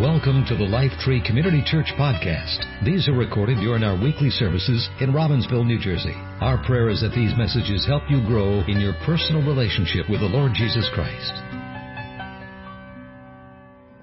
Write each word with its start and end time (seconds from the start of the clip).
Welcome 0.00 0.46
to 0.48 0.56
the 0.56 0.64
Life 0.64 0.92
Tree 1.00 1.22
Community 1.22 1.62
Church 1.62 1.92
podcast. 1.98 2.64
These 2.86 3.06
are 3.06 3.12
recorded 3.12 3.58
during 3.58 3.82
our 3.82 4.02
weekly 4.02 4.30
services 4.30 4.88
in 4.98 5.12
Robbinsville, 5.12 5.66
New 5.66 5.78
Jersey. 5.78 6.14
Our 6.40 6.56
prayer 6.64 6.88
is 6.88 7.02
that 7.02 7.14
these 7.14 7.36
messages 7.36 7.84
help 7.86 8.04
you 8.08 8.26
grow 8.26 8.64
in 8.66 8.80
your 8.80 8.94
personal 9.04 9.46
relationship 9.46 10.08
with 10.08 10.20
the 10.20 10.26
Lord 10.26 10.52
Jesus 10.54 10.88
Christ. 10.94 11.32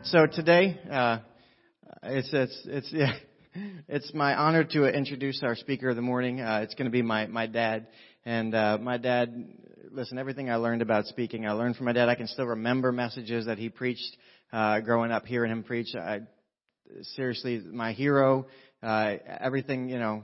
So 0.03 0.27
today, 0.27 0.79
uh, 0.87 1.17
it's 2.03 2.29
it's 2.31 2.61
it's 2.65 2.91
yeah, 2.93 3.13
it's 3.87 4.13
my 4.13 4.35
honor 4.35 4.65
to 4.65 4.85
introduce 4.85 5.41
our 5.41 5.55
speaker 5.55 5.89
of 5.89 5.95
the 5.95 6.03
morning. 6.03 6.41
Uh, 6.41 6.59
it's 6.61 6.75
going 6.75 6.85
to 6.85 6.91
be 6.91 7.01
my 7.01 7.25
my 7.25 7.47
dad, 7.47 7.87
and 8.23 8.53
uh, 8.53 8.77
my 8.79 8.97
dad. 8.97 9.33
Listen, 9.89 10.19
everything 10.19 10.51
I 10.51 10.57
learned 10.57 10.83
about 10.83 11.07
speaking, 11.07 11.47
I 11.47 11.53
learned 11.53 11.75
from 11.75 11.87
my 11.87 11.93
dad. 11.93 12.07
I 12.07 12.13
can 12.13 12.27
still 12.27 12.45
remember 12.45 12.91
messages 12.91 13.47
that 13.47 13.57
he 13.57 13.69
preached 13.69 14.15
uh, 14.51 14.79
growing 14.81 15.11
up 15.11 15.25
hearing 15.25 15.51
him 15.51 15.63
preach. 15.63 15.95
I, 15.95 16.21
seriously, 17.15 17.59
my 17.59 17.93
hero. 17.93 18.47
Uh, 18.81 19.15
everything, 19.39 19.89
you 19.89 19.99
know, 19.99 20.23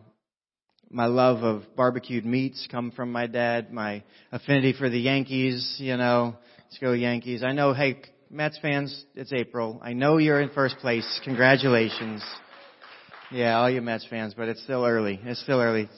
my 0.90 1.08
love 1.08 1.44
of 1.44 1.64
barbecued 1.76 2.26
meats 2.26 2.68
come 2.72 2.92
from 2.92 3.12
my 3.12 3.28
dad. 3.28 3.74
My 3.74 4.04
affinity 4.32 4.74
for 4.78 4.90
the 4.90 5.00
Yankees, 5.00 5.76
you 5.80 5.98
know, 5.98 6.36
let's 6.66 6.78
go 6.78 6.94
Yankees. 6.94 7.44
I 7.44 7.52
know, 7.52 7.74
hey, 7.74 8.02
Mets 8.30 8.60
fans, 8.62 9.06
it's 9.16 9.34
April. 9.34 9.80
I 9.84 9.94
know 9.94 10.18
you're 10.18 10.42
in 10.42 10.50
first 10.50 10.78
place. 10.78 11.08
Congratulations. 11.24 12.24
Yeah, 13.32 13.58
all 13.58 13.70
you 13.70 13.82
Mets 13.82 14.06
fans, 14.10 14.34
but 14.36 14.48
it's 14.48 14.62
still 14.64 14.86
early. 14.86 15.20
It's 15.24 15.42
still 15.42 15.60
early. 15.60 15.90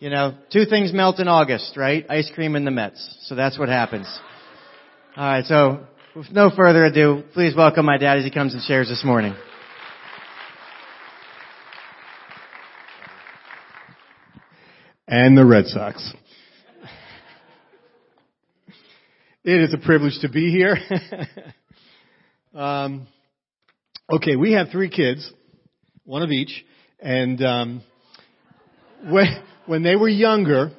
You 0.00 0.10
know, 0.10 0.34
two 0.52 0.64
things 0.64 0.92
melt 0.92 1.20
in 1.20 1.28
August, 1.28 1.76
right? 1.76 2.04
Ice 2.08 2.30
cream 2.34 2.56
and 2.56 2.66
the 2.66 2.70
Mets. 2.70 3.18
So 3.26 3.34
that's 3.34 3.58
what 3.58 3.68
happens. 3.68 4.06
All 5.16 5.24
right, 5.24 5.44
so 5.44 5.86
with 6.14 6.30
no 6.30 6.50
further 6.54 6.84
ado, 6.84 7.22
please 7.32 7.54
welcome 7.56 7.86
my 7.86 7.96
dad 7.96 8.18
as 8.18 8.24
he 8.24 8.30
comes 8.30 8.52
and 8.52 8.62
shares 8.62 8.88
this 8.88 9.02
morning. 9.04 9.34
And 15.08 15.36
the 15.36 15.44
Red 15.44 15.66
Sox. 15.66 16.12
It 19.44 19.60
is 19.60 19.74
a 19.74 19.78
privilege 19.78 20.18
to 20.20 20.28
be 20.28 20.50
here. 20.50 20.76
um, 22.54 23.06
okay, 24.10 24.36
we 24.36 24.52
have 24.52 24.68
three 24.70 24.90
kids, 24.90 25.30
one 26.04 26.22
of 26.22 26.30
each, 26.30 26.64
and 27.00 27.42
um, 27.42 27.82
when 29.08 29.26
when 29.66 29.82
they 29.82 29.96
were 29.96 30.08
younger, 30.08 30.70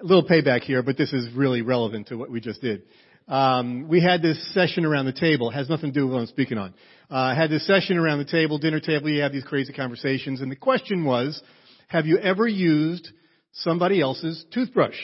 a 0.00 0.04
little 0.04 0.26
payback 0.26 0.62
here, 0.62 0.82
but 0.82 0.96
this 0.96 1.12
is 1.12 1.32
really 1.34 1.62
relevant 1.62 2.08
to 2.08 2.16
what 2.16 2.30
we 2.30 2.40
just 2.40 2.60
did 2.60 2.82
um, 3.28 3.88
we 3.88 4.00
had 4.00 4.22
this 4.22 4.54
session 4.54 4.84
around 4.84 5.06
the 5.06 5.12
table. 5.12 5.50
It 5.50 5.54
has 5.54 5.68
nothing 5.68 5.92
to 5.92 6.00
do 6.00 6.06
with 6.06 6.14
what 6.14 6.20
I'm 6.20 6.26
speaking 6.26 6.58
on. 6.58 6.74
Uh, 7.10 7.34
had 7.34 7.50
this 7.50 7.66
session 7.66 7.96
around 7.96 8.18
the 8.18 8.24
table, 8.24 8.58
dinner 8.58 8.80
table. 8.80 9.08
You 9.08 9.22
have 9.22 9.32
these 9.32 9.44
crazy 9.44 9.72
conversations, 9.72 10.40
and 10.40 10.50
the 10.50 10.56
question 10.56 11.04
was, 11.04 11.42
have 11.88 12.06
you 12.06 12.18
ever 12.18 12.46
used 12.46 13.08
somebody 13.52 14.00
else's 14.00 14.44
toothbrush? 14.52 14.96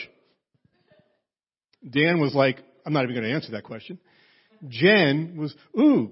Dan 1.89 2.19
was 2.19 2.33
like, 2.33 2.59
I'm 2.85 2.93
not 2.93 3.03
even 3.03 3.15
going 3.15 3.27
to 3.27 3.33
answer 3.33 3.51
that 3.51 3.63
question. 3.63 3.99
Jen 4.67 5.35
was, 5.37 5.53
ooh. 5.77 6.11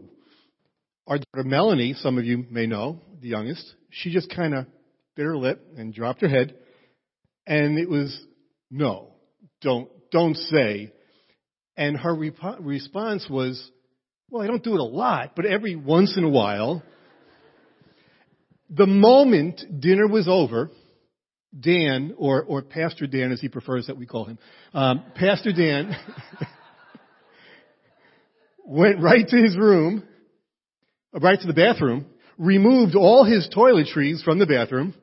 Our 1.07 1.17
daughter 1.17 1.47
Melanie, 1.47 1.93
some 1.93 2.17
of 2.17 2.25
you 2.25 2.45
may 2.49 2.67
know, 2.67 2.99
the 3.21 3.29
youngest, 3.29 3.73
she 3.89 4.13
just 4.13 4.33
kind 4.33 4.53
of 4.53 4.65
bit 5.15 5.25
her 5.25 5.37
lip 5.37 5.61
and 5.77 5.93
dropped 5.93 6.21
her 6.21 6.29
head, 6.29 6.55
and 7.47 7.79
it 7.79 7.89
was, 7.89 8.17
no, 8.69 9.13
don't, 9.61 9.89
don't 10.11 10.35
say 10.35 10.93
and 11.77 11.97
her 11.97 12.13
rep- 12.13 12.57
response 12.59 13.25
was, 13.29 13.71
well, 14.29 14.43
I 14.43 14.47
don't 14.47 14.63
do 14.63 14.73
it 14.73 14.79
a 14.79 14.83
lot, 14.83 15.33
but 15.35 15.45
every 15.45 15.75
once 15.75 16.15
in 16.17 16.23
a 16.23 16.29
while. 16.29 16.83
The 18.69 18.87
moment 18.87 19.81
dinner 19.81 20.07
was 20.07 20.27
over, 20.29 20.71
Dan, 21.57 22.13
or, 22.17 22.43
or 22.43 22.61
Pastor 22.61 23.07
Dan 23.07 23.33
as 23.33 23.41
he 23.41 23.49
prefers 23.49 23.87
that 23.87 23.97
we 23.97 24.05
call 24.05 24.25
him, 24.25 24.39
um, 24.73 25.03
Pastor 25.15 25.51
Dan 25.51 25.95
went 28.65 29.01
right 29.01 29.27
to 29.27 29.35
his 29.35 29.57
room, 29.57 30.03
right 31.13 31.39
to 31.39 31.47
the 31.47 31.53
bathroom, 31.53 32.05
removed 32.37 32.95
all 32.95 33.25
his 33.25 33.49
toiletries 33.53 34.23
from 34.23 34.39
the 34.39 34.45
bathroom, 34.45 34.93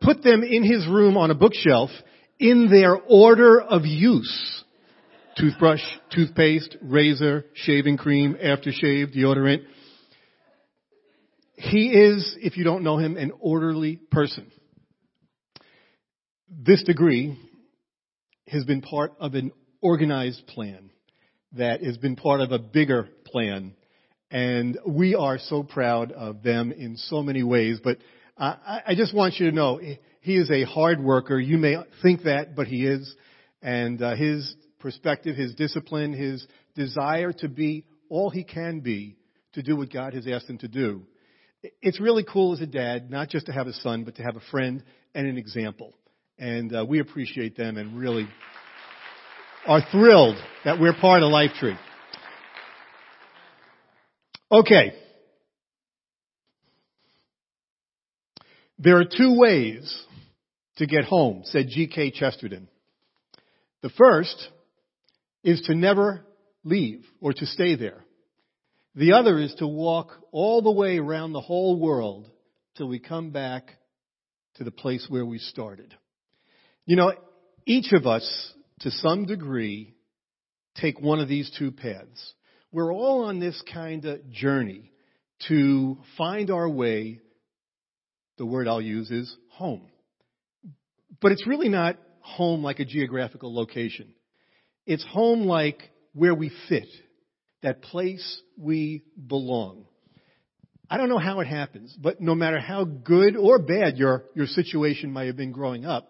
put 0.00 0.24
them 0.24 0.42
in 0.42 0.64
his 0.64 0.84
room 0.88 1.16
on 1.16 1.30
a 1.30 1.34
bookshelf 1.34 1.90
in 2.40 2.68
their 2.68 2.96
order 2.96 3.60
of 3.60 3.86
use 3.86 4.64
toothbrush, 5.36 5.82
toothpaste, 6.10 6.76
razor, 6.82 7.44
shaving 7.54 7.96
cream, 7.96 8.36
aftershave, 8.42 9.16
deodorant. 9.16 9.62
He 11.56 11.90
is, 11.90 12.36
if 12.40 12.56
you 12.56 12.64
don't 12.64 12.82
know 12.82 12.98
him, 12.98 13.16
an 13.16 13.32
orderly 13.40 13.96
person. 13.96 14.50
This 16.48 16.82
degree 16.82 17.38
has 18.48 18.64
been 18.64 18.82
part 18.82 19.12
of 19.20 19.34
an 19.34 19.52
organized 19.80 20.46
plan 20.48 20.90
that 21.52 21.82
has 21.82 21.98
been 21.98 22.16
part 22.16 22.40
of 22.40 22.52
a 22.52 22.58
bigger 22.58 23.08
plan. 23.26 23.74
And 24.30 24.78
we 24.86 25.14
are 25.14 25.38
so 25.38 25.62
proud 25.62 26.12
of 26.12 26.42
them 26.42 26.72
in 26.72 26.96
so 26.96 27.22
many 27.22 27.42
ways. 27.42 27.80
But 27.82 27.98
I, 28.36 28.82
I 28.88 28.94
just 28.94 29.14
want 29.14 29.38
you 29.38 29.50
to 29.50 29.54
know, 29.54 29.80
he 30.20 30.36
is 30.36 30.50
a 30.50 30.64
hard 30.64 31.00
worker. 31.00 31.38
You 31.38 31.58
may 31.58 31.76
think 32.02 32.22
that, 32.24 32.56
but 32.56 32.66
he 32.66 32.86
is. 32.86 33.14
And 33.60 34.02
uh, 34.02 34.16
his 34.16 34.54
perspective, 34.82 35.36
his 35.36 35.54
discipline, 35.54 36.12
his 36.12 36.46
desire 36.74 37.32
to 37.32 37.48
be 37.48 37.84
all 38.10 38.28
he 38.28 38.44
can 38.44 38.80
be 38.80 39.16
to 39.54 39.62
do 39.62 39.76
what 39.76 39.90
God 39.92 40.12
has 40.12 40.26
asked 40.26 40.50
him 40.50 40.58
to 40.58 40.68
do. 40.68 41.06
It's 41.80 42.00
really 42.00 42.24
cool 42.24 42.52
as 42.52 42.60
a 42.60 42.66
dad, 42.66 43.10
not 43.10 43.28
just 43.28 43.46
to 43.46 43.52
have 43.52 43.68
a 43.68 43.72
son, 43.72 44.04
but 44.04 44.16
to 44.16 44.22
have 44.22 44.36
a 44.36 44.42
friend 44.50 44.82
and 45.14 45.26
an 45.26 45.38
example. 45.38 45.94
And 46.38 46.74
uh, 46.74 46.84
we 46.86 46.98
appreciate 46.98 47.56
them 47.56 47.76
and 47.76 47.96
really 47.96 48.28
are 49.66 49.80
thrilled 49.92 50.36
that 50.64 50.80
we're 50.80 50.94
part 50.94 51.22
of 51.22 51.30
Life 51.30 51.52
Tree. 51.58 51.76
Okay. 54.50 54.92
There 58.78 58.98
are 58.98 59.04
two 59.04 59.38
ways 59.38 60.04
to 60.76 60.86
get 60.86 61.04
home, 61.04 61.42
said 61.44 61.68
G.K. 61.68 62.10
Chesterton. 62.10 62.68
The 63.82 63.90
first 63.90 64.48
is 65.42 65.62
to 65.62 65.74
never 65.74 66.24
leave 66.64 67.04
or 67.20 67.32
to 67.32 67.46
stay 67.46 67.76
there. 67.76 68.04
The 68.94 69.12
other 69.14 69.38
is 69.38 69.54
to 69.58 69.66
walk 69.66 70.12
all 70.32 70.62
the 70.62 70.70
way 70.70 70.98
around 70.98 71.32
the 71.32 71.40
whole 71.40 71.78
world 71.78 72.28
till 72.76 72.88
we 72.88 72.98
come 72.98 73.30
back 73.30 73.70
to 74.56 74.64
the 74.64 74.70
place 74.70 75.06
where 75.08 75.24
we 75.24 75.38
started. 75.38 75.94
You 76.84 76.96
know, 76.96 77.12
each 77.66 77.92
of 77.92 78.06
us, 78.06 78.52
to 78.80 78.90
some 78.90 79.24
degree, 79.24 79.94
take 80.76 81.00
one 81.00 81.20
of 81.20 81.28
these 81.28 81.50
two 81.58 81.70
paths. 81.70 82.34
We're 82.70 82.92
all 82.92 83.24
on 83.24 83.38
this 83.40 83.60
kind 83.72 84.04
of 84.04 84.30
journey 84.30 84.92
to 85.48 85.98
find 86.18 86.50
our 86.50 86.68
way. 86.68 87.20
The 88.38 88.46
word 88.46 88.68
I'll 88.68 88.82
use 88.82 89.10
is 89.10 89.34
home. 89.50 89.88
But 91.20 91.32
it's 91.32 91.46
really 91.46 91.68
not 91.68 91.98
home 92.20 92.62
like 92.62 92.80
a 92.80 92.84
geographical 92.84 93.54
location. 93.54 94.14
It's 94.86 95.04
home 95.06 95.42
like 95.42 95.90
where 96.14 96.34
we 96.34 96.50
fit, 96.68 96.88
that 97.62 97.82
place 97.82 98.42
we 98.56 99.02
belong. 99.26 99.86
I 100.90 100.96
don't 100.98 101.08
know 101.08 101.18
how 101.18 101.40
it 101.40 101.46
happens, 101.46 101.96
but 101.98 102.20
no 102.20 102.34
matter 102.34 102.60
how 102.60 102.84
good 102.84 103.36
or 103.36 103.58
bad 103.58 103.96
your, 103.96 104.24
your 104.34 104.46
situation 104.46 105.12
might 105.12 105.26
have 105.26 105.36
been 105.36 105.52
growing 105.52 105.86
up, 105.86 106.08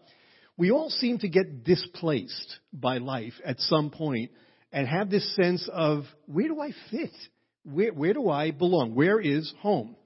we 0.56 0.71
all 0.71 0.91
seem 0.91 1.19
to 1.19 1.28
get 1.28 1.65
displaced 1.65 2.59
by 2.72 2.99
life 2.99 3.34
at 3.44 3.60
some 3.60 3.91
point 3.91 4.33
and 4.72 4.89
have 4.89 5.10
this 5.10 5.37
sense 5.37 5.69
of 5.72 6.04
where 6.27 6.49
do 6.49 6.60
I 6.60 6.72
fit? 6.91 7.12
Where, 7.65 7.93
where 7.93 8.15
do 8.15 8.28
I 8.28 8.50
belong? 8.50 8.95
Where 8.95 9.21
is 9.21 9.53
home? 9.60 9.97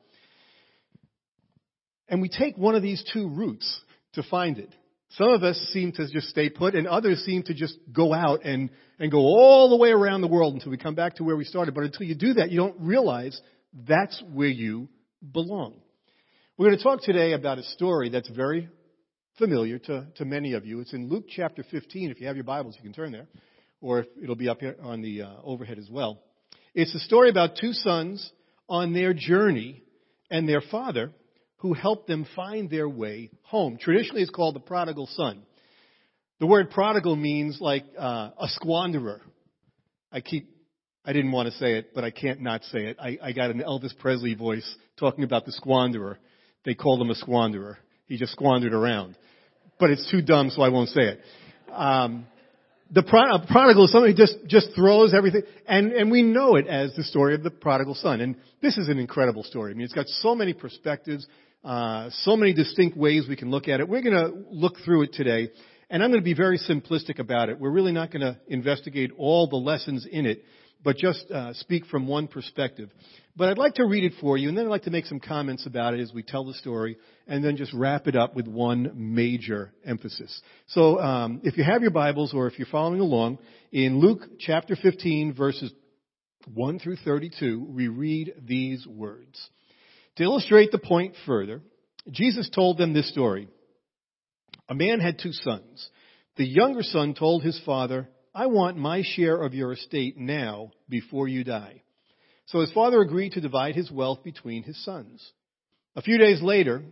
And 2.08 2.20
we 2.20 2.28
take 2.28 2.56
one 2.56 2.74
of 2.74 2.82
these 2.82 3.02
two 3.12 3.28
routes 3.28 3.80
to 4.12 4.22
find 4.22 4.58
it. 4.58 4.70
Some 5.10 5.28
of 5.28 5.42
us 5.42 5.56
seem 5.72 5.92
to 5.92 6.08
just 6.10 6.28
stay 6.28 6.50
put, 6.50 6.74
and 6.74 6.86
others 6.86 7.22
seem 7.24 7.42
to 7.44 7.54
just 7.54 7.78
go 7.92 8.12
out 8.12 8.44
and, 8.44 8.70
and 8.98 9.10
go 9.10 9.18
all 9.18 9.70
the 9.70 9.76
way 9.76 9.90
around 9.90 10.20
the 10.20 10.28
world 10.28 10.54
until 10.54 10.70
we 10.70 10.78
come 10.78 10.94
back 10.94 11.16
to 11.16 11.24
where 11.24 11.36
we 11.36 11.44
started. 11.44 11.74
But 11.74 11.84
until 11.84 12.06
you 12.06 12.14
do 12.14 12.34
that, 12.34 12.50
you 12.50 12.58
don't 12.58 12.80
realize 12.80 13.40
that's 13.86 14.22
where 14.32 14.48
you 14.48 14.88
belong. 15.32 15.80
We're 16.58 16.68
going 16.68 16.78
to 16.78 16.82
talk 16.84 17.02
today 17.02 17.32
about 17.32 17.58
a 17.58 17.62
story 17.62 18.08
that's 18.10 18.28
very 18.28 18.68
familiar 19.38 19.78
to, 19.78 20.06
to 20.16 20.24
many 20.24 20.54
of 20.54 20.66
you. 20.66 20.80
It's 20.80 20.92
in 20.92 21.08
Luke 21.08 21.26
chapter 21.28 21.62
15. 21.70 22.10
If 22.10 22.20
you 22.20 22.26
have 22.26 22.36
your 22.36 22.44
Bibles, 22.44 22.74
you 22.76 22.82
can 22.82 22.92
turn 22.92 23.12
there, 23.12 23.26
or 23.80 24.06
it'll 24.22 24.36
be 24.36 24.48
up 24.48 24.60
here 24.60 24.76
on 24.82 25.02
the 25.02 25.22
uh, 25.22 25.30
overhead 25.44 25.78
as 25.78 25.88
well. 25.90 26.20
It's 26.74 26.94
a 26.94 27.00
story 27.00 27.30
about 27.30 27.56
two 27.60 27.72
sons 27.72 28.32
on 28.68 28.92
their 28.92 29.14
journey 29.14 29.82
and 30.30 30.48
their 30.48 30.60
father 30.60 31.12
who 31.58 31.72
helped 31.72 32.06
them 32.06 32.26
find 32.36 32.68
their 32.70 32.88
way 32.88 33.30
home. 33.42 33.78
Traditionally, 33.80 34.22
it's 34.22 34.30
called 34.30 34.54
the 34.54 34.60
prodigal 34.60 35.08
son. 35.12 35.42
The 36.38 36.46
word 36.46 36.70
prodigal 36.70 37.16
means 37.16 37.58
like 37.60 37.84
uh, 37.98 38.30
a 38.38 38.48
squanderer. 38.60 39.20
I 40.12 40.20
keep 40.20 40.50
I 41.06 41.12
didn't 41.12 41.30
want 41.30 41.46
to 41.46 41.56
say 41.56 41.74
it, 41.78 41.94
but 41.94 42.02
I 42.02 42.10
can't 42.10 42.40
not 42.40 42.64
say 42.64 42.86
it. 42.86 42.96
I, 43.00 43.16
I 43.22 43.32
got 43.32 43.50
an 43.50 43.60
Elvis 43.60 43.96
Presley 43.96 44.34
voice 44.34 44.68
talking 44.98 45.22
about 45.22 45.46
the 45.46 45.52
squanderer. 45.52 46.16
They 46.64 46.74
called 46.74 47.00
him 47.00 47.10
a 47.10 47.14
squanderer. 47.14 47.76
He 48.06 48.18
just 48.18 48.32
squandered 48.32 48.74
around. 48.74 49.16
But 49.78 49.90
it's 49.90 50.10
too 50.10 50.20
dumb, 50.20 50.50
so 50.50 50.62
I 50.62 50.68
won't 50.68 50.88
say 50.88 51.02
it. 51.02 51.20
Um, 51.72 52.26
the 52.90 53.04
pro- 53.04 53.38
prodigal 53.48 53.84
is 53.84 53.92
somebody 53.92 54.14
who 54.14 54.18
just, 54.18 54.36
just 54.46 54.70
throws 54.74 55.14
everything, 55.14 55.42
and, 55.66 55.92
and 55.92 56.10
we 56.10 56.22
know 56.22 56.56
it 56.56 56.66
as 56.66 56.94
the 56.96 57.04
story 57.04 57.34
of 57.34 57.44
the 57.44 57.50
prodigal 57.50 57.94
son. 57.94 58.20
And 58.20 58.36
this 58.60 58.76
is 58.76 58.88
an 58.88 58.98
incredible 58.98 59.44
story. 59.44 59.72
I 59.72 59.74
mean, 59.74 59.84
it's 59.84 59.94
got 59.94 60.08
so 60.08 60.34
many 60.34 60.54
perspectives, 60.54 61.26
uh, 61.66 62.10
so 62.22 62.36
many 62.36 62.54
distinct 62.54 62.96
ways 62.96 63.26
we 63.28 63.34
can 63.34 63.50
look 63.50 63.66
at 63.66 63.80
it. 63.80 63.88
We're 63.88 64.02
going 64.02 64.14
to 64.14 64.44
look 64.52 64.76
through 64.84 65.02
it 65.02 65.12
today, 65.14 65.50
and 65.90 66.00
I'm 66.00 66.10
going 66.10 66.20
to 66.20 66.24
be 66.24 66.32
very 66.32 66.58
simplistic 66.58 67.18
about 67.18 67.48
it. 67.48 67.58
We're 67.58 67.72
really 67.72 67.90
not 67.90 68.12
going 68.12 68.20
to 68.20 68.38
investigate 68.46 69.10
all 69.18 69.48
the 69.48 69.56
lessons 69.56 70.06
in 70.08 70.26
it, 70.26 70.44
but 70.84 70.96
just 70.96 71.28
uh, 71.28 71.54
speak 71.54 71.86
from 71.86 72.06
one 72.06 72.28
perspective. 72.28 72.90
But 73.34 73.48
I'd 73.48 73.58
like 73.58 73.74
to 73.74 73.84
read 73.84 74.04
it 74.04 74.12
for 74.20 74.36
you, 74.36 74.48
and 74.48 74.56
then 74.56 74.66
I'd 74.66 74.70
like 74.70 74.84
to 74.84 74.92
make 74.92 75.06
some 75.06 75.18
comments 75.18 75.66
about 75.66 75.92
it 75.92 75.98
as 75.98 76.12
we 76.14 76.22
tell 76.22 76.44
the 76.44 76.54
story, 76.54 76.98
and 77.26 77.44
then 77.44 77.56
just 77.56 77.74
wrap 77.74 78.06
it 78.06 78.14
up 78.14 78.36
with 78.36 78.46
one 78.46 78.92
major 78.94 79.72
emphasis. 79.84 80.40
So, 80.68 81.00
um, 81.00 81.40
if 81.42 81.56
you 81.56 81.64
have 81.64 81.82
your 81.82 81.90
Bibles, 81.90 82.32
or 82.32 82.46
if 82.46 82.60
you're 82.60 82.68
following 82.70 83.00
along, 83.00 83.38
in 83.72 83.98
Luke 83.98 84.20
chapter 84.38 84.76
15, 84.76 85.34
verses 85.34 85.72
1 86.54 86.78
through 86.78 86.98
32, 87.04 87.66
we 87.68 87.88
read 87.88 88.34
these 88.46 88.86
words. 88.86 89.50
To 90.16 90.22
illustrate 90.22 90.72
the 90.72 90.78
point 90.78 91.14
further, 91.26 91.62
Jesus 92.10 92.48
told 92.48 92.78
them 92.78 92.92
this 92.92 93.10
story. 93.10 93.48
A 94.68 94.74
man 94.74 95.00
had 95.00 95.18
two 95.18 95.32
sons. 95.32 95.88
The 96.36 96.46
younger 96.46 96.82
son 96.82 97.14
told 97.14 97.42
his 97.42 97.60
father, 97.64 98.08
I 98.34 98.46
want 98.46 98.76
my 98.76 99.02
share 99.02 99.42
of 99.42 99.54
your 99.54 99.72
estate 99.72 100.16
now 100.18 100.72
before 100.88 101.28
you 101.28 101.44
die. 101.44 101.82
So 102.46 102.60
his 102.60 102.72
father 102.72 103.00
agreed 103.00 103.32
to 103.32 103.40
divide 103.40 103.74
his 103.74 103.90
wealth 103.90 104.22
between 104.22 104.62
his 104.62 104.82
sons. 104.84 105.32
A 105.96 106.02
few 106.02 106.18
days 106.18 106.42
later, 106.42 106.82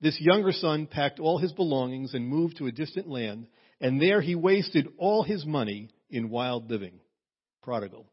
this 0.00 0.20
younger 0.20 0.52
son 0.52 0.86
packed 0.86 1.20
all 1.20 1.38
his 1.38 1.52
belongings 1.52 2.14
and 2.14 2.26
moved 2.26 2.56
to 2.58 2.66
a 2.66 2.72
distant 2.72 3.08
land, 3.08 3.46
and 3.80 4.00
there 4.00 4.20
he 4.20 4.34
wasted 4.34 4.88
all 4.98 5.22
his 5.22 5.46
money 5.46 5.90
in 6.10 6.30
wild 6.30 6.70
living. 6.70 7.00
Prodigal. 7.62 8.06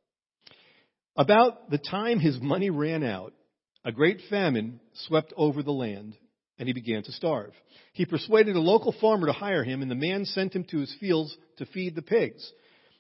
About 1.15 1.69
the 1.69 1.77
time 1.77 2.19
his 2.19 2.39
money 2.41 2.69
ran 2.69 3.03
out, 3.03 3.33
a 3.83 3.91
great 3.91 4.21
famine 4.29 4.79
swept 4.93 5.33
over 5.35 5.63
the 5.63 5.71
land, 5.71 6.15
and 6.59 6.67
he 6.67 6.73
began 6.73 7.03
to 7.03 7.11
starve. 7.11 7.53
He 7.93 8.05
persuaded 8.05 8.55
a 8.55 8.61
local 8.61 8.93
farmer 9.01 9.27
to 9.27 9.33
hire 9.33 9.63
him, 9.63 9.81
and 9.81 9.89
the 9.89 9.95
man 9.95 10.25
sent 10.25 10.53
him 10.53 10.63
to 10.65 10.79
his 10.79 10.95
fields 10.99 11.35
to 11.57 11.65
feed 11.65 11.95
the 11.95 12.01
pigs. 12.01 12.51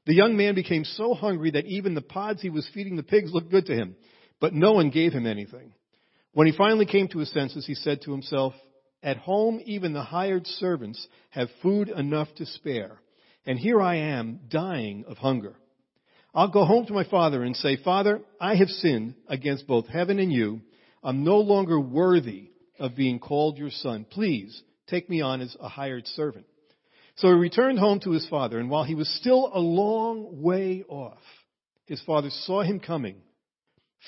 The 0.05 0.15
young 0.15 0.35
man 0.35 0.55
became 0.55 0.83
so 0.83 1.13
hungry 1.13 1.51
that 1.51 1.67
even 1.67 1.93
the 1.93 2.01
pods 2.01 2.41
he 2.41 2.49
was 2.49 2.67
feeding 2.73 2.95
the 2.95 3.03
pigs 3.03 3.31
looked 3.31 3.51
good 3.51 3.67
to 3.67 3.75
him, 3.75 3.95
but 4.39 4.53
no 4.53 4.73
one 4.73 4.89
gave 4.89 5.13
him 5.13 5.27
anything. 5.27 5.73
When 6.33 6.47
he 6.47 6.57
finally 6.57 6.85
came 6.85 7.07
to 7.09 7.19
his 7.19 7.31
senses, 7.31 7.67
he 7.67 7.75
said 7.75 8.01
to 8.01 8.11
himself, 8.11 8.53
At 9.03 9.17
home, 9.17 9.61
even 9.65 9.93
the 9.93 10.01
hired 10.01 10.47
servants 10.47 11.05
have 11.29 11.49
food 11.61 11.89
enough 11.89 12.29
to 12.37 12.45
spare, 12.47 12.99
and 13.45 13.59
here 13.59 13.81
I 13.81 13.97
am 13.97 14.39
dying 14.49 15.05
of 15.07 15.17
hunger. 15.17 15.55
I'll 16.33 16.47
go 16.47 16.63
home 16.63 16.85
to 16.85 16.93
my 16.93 17.03
father 17.03 17.43
and 17.43 17.55
say, 17.55 17.75
Father, 17.75 18.21
I 18.39 18.55
have 18.55 18.69
sinned 18.69 19.15
against 19.27 19.67
both 19.67 19.87
heaven 19.87 20.17
and 20.17 20.31
you. 20.31 20.61
I'm 21.03 21.23
no 21.23 21.39
longer 21.39 21.79
worthy 21.79 22.51
of 22.79 22.95
being 22.95 23.19
called 23.19 23.57
your 23.57 23.71
son. 23.71 24.05
Please 24.09 24.61
take 24.87 25.09
me 25.09 25.21
on 25.21 25.41
as 25.41 25.55
a 25.59 25.67
hired 25.67 26.07
servant. 26.07 26.45
So 27.15 27.27
he 27.27 27.33
returned 27.33 27.79
home 27.79 27.99
to 28.01 28.11
his 28.11 28.27
father, 28.27 28.59
and 28.59 28.69
while 28.69 28.83
he 28.83 28.95
was 28.95 29.09
still 29.19 29.51
a 29.53 29.59
long 29.59 30.41
way 30.41 30.83
off, 30.87 31.21
his 31.85 32.01
father 32.01 32.29
saw 32.29 32.61
him 32.61 32.79
coming. 32.79 33.17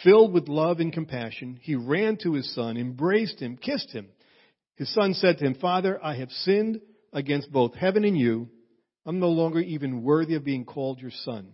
Filled 0.03 0.33
with 0.33 0.47
love 0.47 0.79
and 0.79 0.91
compassion, 0.91 1.59
he 1.61 1.75
ran 1.75 2.17
to 2.17 2.33
his 2.33 2.53
son, 2.55 2.77
embraced 2.77 3.39
him, 3.39 3.57
kissed 3.57 3.91
him. 3.91 4.07
His 4.75 4.91
son 4.93 5.13
said 5.13 5.37
to 5.37 5.45
him, 5.45 5.55
Father, 5.55 6.03
I 6.03 6.15
have 6.15 6.31
sinned 6.31 6.81
against 7.11 7.51
both 7.51 7.75
heaven 7.75 8.03
and 8.03 8.17
you. 8.17 8.49
I'm 9.05 9.19
no 9.19 9.29
longer 9.29 9.59
even 9.59 10.01
worthy 10.01 10.35
of 10.35 10.45
being 10.45 10.65
called 10.65 10.99
your 10.99 11.11
son. 11.11 11.53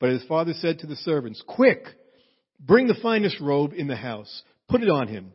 But 0.00 0.10
his 0.10 0.22
father 0.24 0.54
said 0.54 0.78
to 0.78 0.86
the 0.86 0.96
servants, 0.96 1.42
Quick, 1.46 1.84
bring 2.58 2.86
the 2.86 2.94
finest 2.94 3.40
robe 3.40 3.74
in 3.74 3.88
the 3.88 3.96
house, 3.96 4.42
put 4.68 4.82
it 4.82 4.90
on 4.90 5.08
him. 5.08 5.32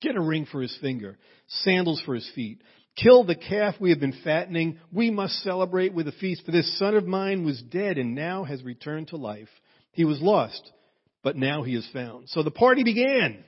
Get 0.00 0.16
a 0.16 0.20
ring 0.20 0.46
for 0.50 0.62
his 0.62 0.76
finger, 0.80 1.18
sandals 1.48 2.00
for 2.04 2.14
his 2.14 2.30
feet 2.34 2.62
Kill 3.02 3.24
the 3.24 3.36
calf 3.36 3.74
we 3.78 3.90
have 3.90 4.00
been 4.00 4.18
fattening. 4.24 4.78
We 4.92 5.10
must 5.10 5.34
celebrate 5.42 5.94
with 5.94 6.08
a 6.08 6.12
feast, 6.12 6.44
for 6.44 6.50
this 6.50 6.78
son 6.78 6.96
of 6.96 7.06
mine 7.06 7.44
was 7.44 7.62
dead 7.62 7.96
and 7.96 8.14
now 8.14 8.44
has 8.44 8.62
returned 8.64 9.08
to 9.08 9.16
life. 9.16 9.48
He 9.92 10.04
was 10.04 10.20
lost, 10.20 10.72
but 11.22 11.36
now 11.36 11.62
he 11.62 11.76
is 11.76 11.88
found. 11.92 12.28
So 12.28 12.42
the 12.42 12.50
party 12.50 12.82
began. 12.82 13.44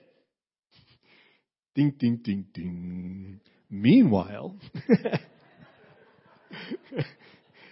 Ding, 1.74 1.94
ding, 1.98 2.20
ding, 2.22 2.46
ding. 2.52 3.40
Meanwhile, 3.70 4.56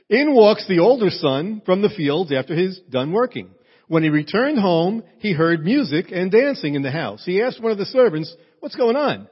in 0.08 0.34
walks 0.34 0.66
the 0.68 0.78
older 0.78 1.10
son 1.10 1.62
from 1.66 1.82
the 1.82 1.90
fields 1.90 2.32
after 2.32 2.54
he's 2.54 2.78
done 2.90 3.12
working. 3.12 3.50
When 3.88 4.02
he 4.02 4.10
returned 4.10 4.58
home, 4.58 5.02
he 5.18 5.32
heard 5.32 5.64
music 5.64 6.06
and 6.12 6.30
dancing 6.30 6.74
in 6.74 6.82
the 6.82 6.90
house. 6.90 7.22
He 7.24 7.42
asked 7.42 7.62
one 7.62 7.72
of 7.72 7.78
the 7.78 7.86
servants, 7.86 8.34
what's 8.60 8.76
going 8.76 8.96
on? 8.96 9.28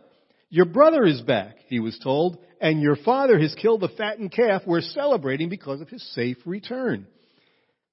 Your 0.49 0.65
brother 0.65 1.05
is 1.05 1.21
back, 1.21 1.57
he 1.69 1.79
was 1.79 1.99
told, 2.03 2.39
and 2.61 2.81
your 2.81 2.97
father 2.97 3.39
has 3.39 3.55
killed 3.55 3.83
the 3.83 3.89
fattened 3.89 4.33
calf 4.33 4.63
we're 4.67 4.81
celebrating 4.81 5.51
because 5.51 5.83
of 5.83 5.91
his 5.91 6.03
safe 6.15 6.39
return. 6.47 7.07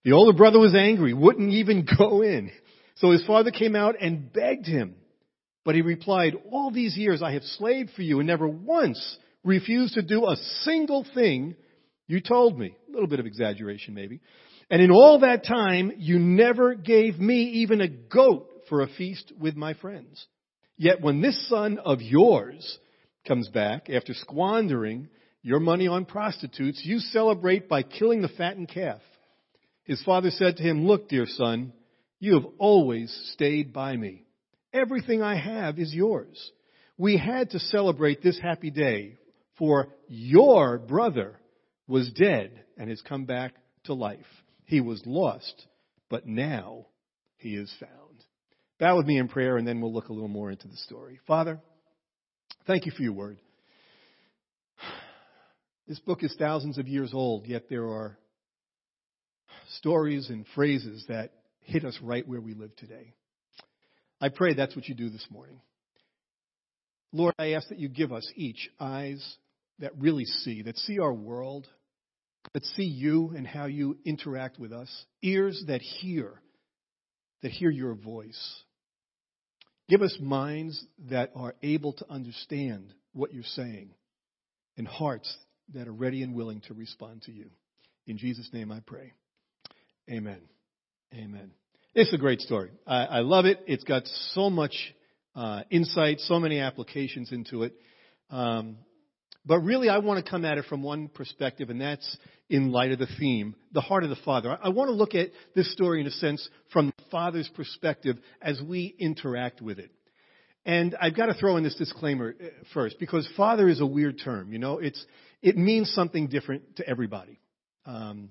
The 0.05 0.13
older 0.13 0.35
brother 0.37 0.59
was 0.59 0.75
angry, 0.75 1.13
wouldn't 1.13 1.51
even 1.51 1.85
go 1.97 2.21
in. 2.21 2.51
So 2.95 3.11
his 3.11 3.25
father 3.25 3.51
came 3.51 3.75
out 3.75 3.95
and 3.99 4.31
begged 4.31 4.65
him. 4.67 4.95
But 5.65 5.75
he 5.75 5.81
replied, 5.81 6.35
all 6.51 6.71
these 6.71 6.95
years 6.97 7.21
I 7.21 7.33
have 7.33 7.43
slaved 7.43 7.91
for 7.95 8.01
you 8.01 8.19
and 8.19 8.27
never 8.27 8.47
once 8.47 9.17
refused 9.43 9.95
to 9.95 10.01
do 10.01 10.25
a 10.25 10.37
single 10.61 11.05
thing 11.13 11.55
you 12.07 12.21
told 12.21 12.57
me. 12.57 12.75
A 12.87 12.91
little 12.91 13.07
bit 13.07 13.19
of 13.19 13.25
exaggeration 13.25 13.93
maybe. 13.93 14.21
And 14.73 14.81
in 14.81 14.89
all 14.89 15.19
that 15.19 15.45
time, 15.45 15.91
you 15.99 16.17
never 16.17 16.73
gave 16.73 17.19
me 17.19 17.43
even 17.61 17.79
a 17.79 17.87
goat 17.87 18.49
for 18.67 18.81
a 18.81 18.87
feast 18.87 19.31
with 19.39 19.55
my 19.55 19.75
friends. 19.75 20.25
Yet 20.77 20.99
when 20.99 21.21
this 21.21 21.47
son 21.47 21.77
of 21.77 22.01
yours 22.01 22.79
comes 23.27 23.49
back 23.49 23.87
after 23.91 24.15
squandering 24.15 25.09
your 25.43 25.59
money 25.59 25.87
on 25.87 26.05
prostitutes, 26.05 26.81
you 26.83 26.97
celebrate 26.97 27.69
by 27.69 27.83
killing 27.83 28.23
the 28.23 28.29
fattened 28.29 28.67
calf. 28.67 28.99
His 29.83 30.01
father 30.01 30.31
said 30.31 30.57
to 30.57 30.63
him, 30.63 30.87
Look, 30.87 31.07
dear 31.07 31.27
son, 31.27 31.71
you 32.19 32.33
have 32.33 32.51
always 32.57 33.15
stayed 33.33 33.73
by 33.73 33.95
me. 33.95 34.23
Everything 34.73 35.21
I 35.21 35.35
have 35.35 35.77
is 35.77 35.93
yours. 35.93 36.51
We 36.97 37.15
had 37.15 37.51
to 37.51 37.59
celebrate 37.59 38.23
this 38.23 38.39
happy 38.39 38.71
day, 38.71 39.19
for 39.59 39.89
your 40.07 40.79
brother 40.79 41.39
was 41.87 42.11
dead 42.13 42.63
and 42.75 42.89
has 42.89 43.01
come 43.01 43.25
back 43.25 43.53
to 43.83 43.93
life. 43.93 44.25
He 44.65 44.81
was 44.81 45.01
lost, 45.05 45.67
but 46.09 46.25
now 46.25 46.87
he 47.37 47.55
is 47.55 47.73
found. 47.79 47.91
Bow 48.79 48.97
with 48.97 49.05
me 49.05 49.17
in 49.17 49.27
prayer, 49.27 49.57
and 49.57 49.67
then 49.67 49.81
we'll 49.81 49.93
look 49.93 50.09
a 50.09 50.13
little 50.13 50.27
more 50.27 50.51
into 50.51 50.67
the 50.67 50.77
story. 50.77 51.19
Father, 51.27 51.59
thank 52.65 52.85
you 52.85 52.91
for 52.91 53.03
your 53.03 53.13
word. 53.13 53.37
This 55.85 55.99
book 55.99 56.23
is 56.23 56.33
thousands 56.39 56.77
of 56.77 56.87
years 56.87 57.11
old, 57.13 57.45
yet 57.45 57.63
there 57.69 57.83
are 57.83 58.17
stories 59.79 60.29
and 60.29 60.45
phrases 60.55 61.03
that 61.09 61.31
hit 61.59 61.83
us 61.83 61.99
right 62.01 62.25
where 62.25 62.39
we 62.39 62.53
live 62.53 62.73
today. 62.77 63.13
I 64.21 64.29
pray 64.29 64.53
that's 64.53 64.77
what 64.77 64.87
you 64.87 64.95
do 64.95 65.09
this 65.09 65.27
morning. 65.29 65.59
Lord, 67.11 67.35
I 67.37 67.51
ask 67.51 67.67
that 67.67 67.79
you 67.79 67.89
give 67.89 68.13
us 68.13 68.25
each 68.35 68.69
eyes 68.79 69.21
that 69.79 69.91
really 69.99 70.25
see, 70.25 70.61
that 70.61 70.77
see 70.77 70.99
our 70.99 71.13
world, 71.13 71.67
that 72.53 72.65
see 72.65 72.83
you 72.83 73.33
and 73.35 73.47
how 73.47 73.65
you 73.65 73.97
interact 74.05 74.59
with 74.59 74.71
us, 74.71 74.89
ears 75.21 75.63
that 75.67 75.81
hear 75.81 76.39
that 77.41 77.51
hear 77.51 77.69
your 77.69 77.93
voice. 77.93 78.63
Give 79.89 80.01
us 80.01 80.17
minds 80.19 80.83
that 81.09 81.31
are 81.35 81.55
able 81.61 81.93
to 81.93 82.09
understand 82.09 82.93
what 83.11 83.33
you're 83.33 83.43
saying 83.43 83.89
and 84.77 84.87
hearts 84.87 85.35
that 85.73 85.87
are 85.87 85.93
ready 85.93 86.23
and 86.23 86.33
willing 86.33 86.61
to 86.61 86.73
respond 86.73 87.23
to 87.23 87.31
you. 87.31 87.49
In 88.07 88.17
Jesus' 88.17 88.49
name 88.53 88.71
I 88.71 88.79
pray. 88.79 89.13
Amen. 90.09 90.41
Amen. 91.13 91.51
It's 91.93 92.13
a 92.13 92.17
great 92.17 92.41
story. 92.41 92.71
I, 92.87 93.05
I 93.05 93.19
love 93.19 93.45
it. 93.45 93.59
It's 93.67 93.83
got 93.83 94.03
so 94.31 94.49
much 94.49 94.73
uh, 95.35 95.63
insight, 95.69 96.19
so 96.21 96.39
many 96.39 96.59
applications 96.59 97.31
into 97.31 97.63
it. 97.63 97.73
Um, 98.29 98.77
but 99.45 99.59
really, 99.59 99.89
I 99.89 99.97
want 99.97 100.23
to 100.23 100.29
come 100.29 100.45
at 100.45 100.57
it 100.57 100.65
from 100.65 100.83
one 100.83 101.09
perspective, 101.09 101.69
and 101.69 101.81
that's 101.81 102.17
in 102.49 102.71
light 102.71 102.91
of 102.91 102.99
the 102.99 103.07
theme, 103.19 103.55
the 103.73 103.81
heart 103.81 104.03
of 104.03 104.09
the 104.09 104.15
Father. 104.23 104.57
I 104.61 104.69
want 104.69 104.89
to 104.89 104.93
look 104.93 105.15
at 105.15 105.31
this 105.55 105.71
story 105.73 105.99
in 105.99 106.07
a 106.07 106.11
sense 106.11 106.47
from 106.71 106.87
the 106.87 107.03
Father's 107.11 107.49
perspective 107.55 108.17
as 108.41 108.61
we 108.61 108.95
interact 108.99 109.61
with 109.61 109.79
it. 109.79 109.91
And 110.65 110.95
I've 110.99 111.15
got 111.15 111.25
to 111.25 111.33
throw 111.33 111.57
in 111.57 111.63
this 111.63 111.75
disclaimer 111.75 112.35
uh, 112.39 112.45
first, 112.73 112.97
because 112.99 113.27
Father 113.35 113.67
is 113.67 113.81
a 113.81 113.85
weird 113.85 114.21
term. 114.23 114.53
You 114.53 114.59
know, 114.59 114.79
it's 114.79 115.05
it 115.41 115.57
means 115.57 115.91
something 115.93 116.27
different 116.27 116.77
to 116.77 116.87
everybody. 116.87 117.39
Um, 117.85 118.29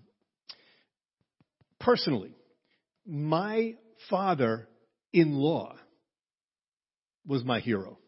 personally, 1.78 2.34
my 3.06 3.74
father 4.08 4.66
in 5.12 5.34
law 5.34 5.76
was 7.26 7.44
my 7.44 7.60
hero. 7.60 7.98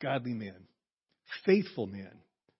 Godly 0.00 0.32
man, 0.32 0.68
faithful 1.44 1.86
man, 1.86 2.12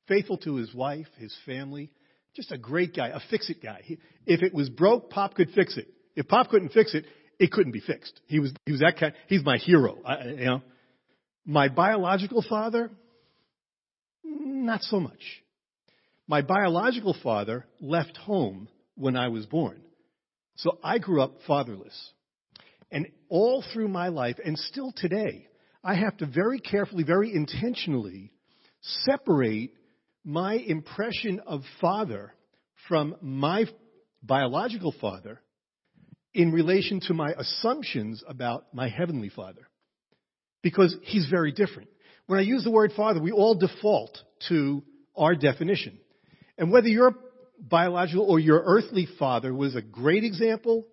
faithful 0.08 0.38
to 0.38 0.56
his 0.56 0.74
wife, 0.74 1.06
his 1.18 1.34
family, 1.46 1.92
just 2.34 2.52
a 2.52 2.58
great 2.58 2.94
guy, 2.94 3.08
a 3.08 3.20
fix 3.30 3.50
it 3.50 3.62
guy. 3.62 3.80
He, 3.84 3.98
if 4.26 4.42
it 4.42 4.54
was 4.54 4.68
broke, 4.68 5.10
Pop 5.10 5.34
could 5.34 5.50
fix 5.50 5.76
it. 5.76 5.88
If 6.16 6.28
Pop 6.28 6.48
couldn't 6.48 6.72
fix 6.72 6.94
it, 6.94 7.04
it 7.38 7.50
couldn't 7.50 7.72
be 7.72 7.80
fixed. 7.80 8.20
He 8.26 8.38
was, 8.38 8.52
he 8.66 8.72
was 8.72 8.80
that 8.80 8.98
kind, 8.98 9.14
he's 9.28 9.44
my 9.44 9.56
hero. 9.56 9.98
I, 10.04 10.24
you 10.24 10.44
know, 10.44 10.62
my 11.44 11.68
biological 11.68 12.44
father, 12.48 12.90
not 14.22 14.82
so 14.82 15.00
much. 15.00 15.42
My 16.28 16.42
biological 16.42 17.16
father 17.22 17.66
left 17.80 18.16
home 18.16 18.68
when 18.94 19.16
I 19.16 19.28
was 19.28 19.46
born. 19.46 19.80
So 20.56 20.78
I 20.84 20.98
grew 20.98 21.22
up 21.22 21.32
fatherless. 21.46 22.12
And 22.92 23.06
all 23.28 23.64
through 23.72 23.88
my 23.88 24.08
life, 24.08 24.36
and 24.44 24.58
still 24.58 24.92
today, 24.94 25.46
I 25.82 25.94
have 25.94 26.16
to 26.18 26.26
very 26.26 26.60
carefully, 26.60 27.04
very 27.04 27.34
intentionally 27.34 28.32
separate 28.80 29.72
my 30.24 30.54
impression 30.54 31.40
of 31.46 31.62
father 31.80 32.32
from 32.88 33.16
my 33.20 33.64
biological 34.22 34.94
father 35.00 35.40
in 36.34 36.52
relation 36.52 37.00
to 37.00 37.14
my 37.14 37.32
assumptions 37.36 38.22
about 38.26 38.66
my 38.72 38.88
heavenly 38.88 39.28
father. 39.28 39.68
Because 40.62 40.94
he's 41.02 41.26
very 41.28 41.52
different. 41.52 41.88
When 42.26 42.38
I 42.38 42.42
use 42.42 42.64
the 42.64 42.70
word 42.70 42.92
father, 42.94 43.20
we 43.20 43.32
all 43.32 43.54
default 43.54 44.16
to 44.48 44.84
our 45.16 45.34
definition. 45.34 45.98
And 46.58 46.70
whether 46.70 46.88
your 46.88 47.14
biological 47.58 48.30
or 48.30 48.38
your 48.38 48.62
earthly 48.64 49.08
father 49.18 49.52
was 49.52 49.74
a 49.74 49.82
great 49.82 50.24
example 50.24 50.86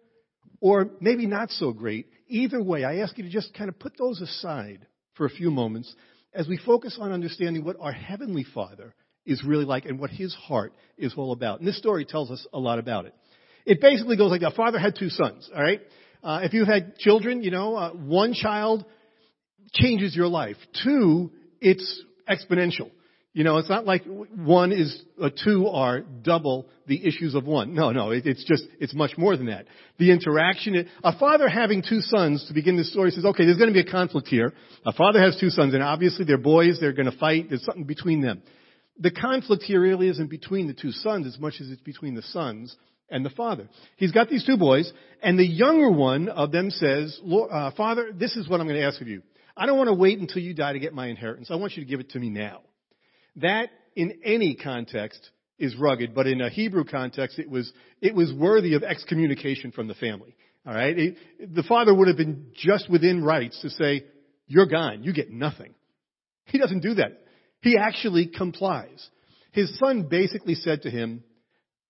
or 0.60 0.89
maybe 1.00 1.27
not 1.27 1.51
so 1.51 1.72
great, 1.72 2.08
either 2.27 2.62
way, 2.62 2.84
I 2.84 2.98
ask 2.98 3.17
you 3.17 3.25
to 3.25 3.29
just 3.29 3.53
kind 3.53 3.70
of 3.70 3.77
put 3.77 3.98
those 3.98 4.22
aside 4.22 4.88
for 5.15 5.25
a 5.25 5.29
few 5.29 5.51
moments 5.51 5.94
as 6.38 6.48
we 6.48 6.58
focus 6.58 6.98
on 7.01 7.12
understanding 7.12 7.65
what 7.65 7.75
our 7.82 7.91
heavenly 7.91 8.46
father 8.53 8.94
is 9.25 9.44
really 9.44 9.65
like 9.65 9.86
and 9.86 10.00
what 10.00 10.12
his 10.12 10.34
heart 10.36 10.72
is 10.96 11.13
all 11.17 11.32
about. 11.34 11.60
And 11.60 11.67
this 11.67 11.77
story 11.79 12.06
tells 12.06 12.29
us 12.29 12.46
a 12.53 12.60
lot 12.60 12.77
about 12.77 13.06
it. 13.06 13.15
It 13.65 13.82
basically 13.82 14.15
goes 14.15 14.29
like 14.29 14.41
that. 14.41 14.53
Father 14.53 14.77
had 14.77 14.96
two 14.98 15.10
sons, 15.10 15.50
all 15.53 15.62
right? 15.62 15.82
Uh, 16.24 16.41
if 16.44 16.53
you've 16.53 16.67
had 16.67 16.96
children, 16.98 17.41
you 17.41 17.50
know, 17.50 17.75
uh, 17.75 17.91
one 17.91 18.34
child 18.34 18.86
changes 19.74 20.15
your 20.15 20.27
life. 20.27 20.58
Two, 20.84 21.32
it's 21.60 22.03
exponential. 22.29 22.91
You 23.38 23.44
know, 23.44 23.58
it's 23.60 23.70
not 23.70 23.86
like 23.86 24.03
one 24.36 24.72
is, 24.72 25.00
uh, 25.22 25.29
two 25.44 25.67
are 25.67 26.00
double 26.00 26.65
the 26.88 27.08
issues 27.08 27.36
of 27.36 27.46
one. 27.46 27.75
No, 27.75 27.91
no, 27.91 28.10
it, 28.10 28.25
it's 28.25 28.44
just, 28.44 28.63
it's 28.79 28.96
much 28.96 29.15
more 29.15 29.38
than 29.38 29.46
that. 29.46 29.67
The 30.00 30.10
interaction, 30.10 30.89
a 31.03 31.20
father 31.20 31.48
having 31.48 31.84
two 31.88 32.01
sons, 32.01 32.48
to 32.48 32.56
begin 32.56 32.77
this 32.77 32.91
story, 32.91 33.12
says, 33.12 33.25
okay, 33.25 33.46
there's 33.46 33.60
going 33.60 33.72
to 33.72 33.75
be 33.75 33.88
a 33.88 33.91
conflict 33.91 34.27
here. 34.27 34.53
A 34.88 34.91
father 34.91 35.22
has 35.22 35.38
two 35.39 35.51
sons, 35.51 35.75
and 35.75 35.84
obviously 35.84 36.25
they're 36.25 36.39
boys, 36.39 36.79
they're 36.82 36.94
going 36.94 37.12
to 37.12 37.15
fight, 37.15 37.50
there's 37.50 37.63
something 37.63 37.84
between 37.84 38.22
them. 38.22 38.41
The 38.98 39.12
conflict 39.12 39.62
here 39.62 39.82
really 39.82 40.10
isn't 40.10 40.32
between 40.32 40.65
the 40.65 40.74
two 40.74 40.91
sons 40.91 41.27
as 41.27 41.38
much 41.39 41.62
as 41.62 41.70
it's 41.70 41.82
between 41.84 42.15
the 42.15 42.24
sons 42.24 42.75
and 43.08 43.24
the 43.24 43.29
father. 43.29 43.70
He's 43.98 44.13
got 44.13 44.29
these 44.29 44.48
two 44.48 44.58
boys, 44.58 44.91
and 45.22 45.38
the 45.38 45.46
younger 45.46 45.91
one 45.91 46.27
of 46.29 46.51
them 46.51 46.72
says, 46.72 47.22
uh, 47.24 47.70
Father, 47.77 48.10
this 48.15 48.36
is 48.36 48.50
what 48.50 48.62
I'm 48.62 48.67
going 48.67 48.79
to 48.79 48.88
ask 48.88 49.00
of 49.00 49.08
you. 49.08 49.22
I 49.56 49.67
don't 49.67 49.77
want 49.77 49.89
to 49.89 49.94
wait 49.94 50.17
until 50.17 50.41
you 50.41 50.56
die 50.56 50.74
to 50.74 50.79
get 50.79 50.96
my 50.96 51.06
inheritance. 51.06 51.50
I 51.51 51.56
want 51.58 51.77
you 51.77 51.84
to 51.84 51.88
give 51.88 52.00
it 52.00 52.10
to 52.12 52.20
me 52.20 52.32
now. 52.32 52.62
That, 53.38 53.70
in 53.96 54.20
any 54.24 54.56
context, 54.56 55.20
is 55.58 55.75
rugged, 55.75 56.13
but 56.13 56.27
in 56.27 56.41
a 56.41 56.50
Hebrew 56.50 56.84
context, 56.84 57.39
it 57.39 57.50
was, 57.50 57.72
it 58.01 58.13
was 58.13 58.32
worthy 58.34 58.75
of 58.75 58.84
excommunication 58.84 59.72
from 59.72 59.88
the 59.88 59.96
family. 59.96 60.36
All 60.65 60.74
right? 60.74 60.98
It, 60.98 61.56
the 61.56 61.63
father 61.63 61.94
would 61.94 62.08
have 62.08 62.17
been 62.17 62.48
just 62.53 62.89
within 62.89 63.24
rights 63.24 63.60
to 63.62 63.70
say, 63.70 64.06
you're 64.48 64.65
gone. 64.67 65.03
You 65.03 65.13
get 65.13 65.32
nothing. 65.32 65.74
He 66.46 66.58
doesn't 66.58 66.82
do 66.82 66.96
that. 66.96 67.22
He 67.62 67.77
actually 67.77 68.27
complies. 68.27 69.10
His 69.51 69.77
son 69.79 70.03
basically 70.03 70.56
said 70.56 70.84
to 70.84 70.89
him, 70.89 71.24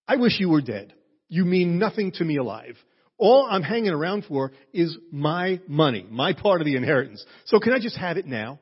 I 0.08 0.16
wish 0.16 0.40
you 0.40 0.50
were 0.50 0.62
dead. 0.62 0.94
You 1.28 1.44
mean 1.44 1.78
nothing 1.78 2.14
to 2.14 2.24
me 2.24 2.38
alive. 2.38 2.78
All 3.18 3.48
I'm 3.50 3.64
hanging 3.64 3.92
around 3.92 4.26
for 4.26 4.54
is 4.74 4.98
my 5.12 5.60
money, 5.68 6.06
my 6.10 6.34
part 6.34 6.62
of 6.62 6.66
the 6.66 6.78
inheritance. 6.78 7.24
So 7.46 7.60
can 7.60 7.74
I 7.74 7.80
just 7.80 7.98
have 7.98 8.18
it 8.18 8.26
now? 8.26 8.60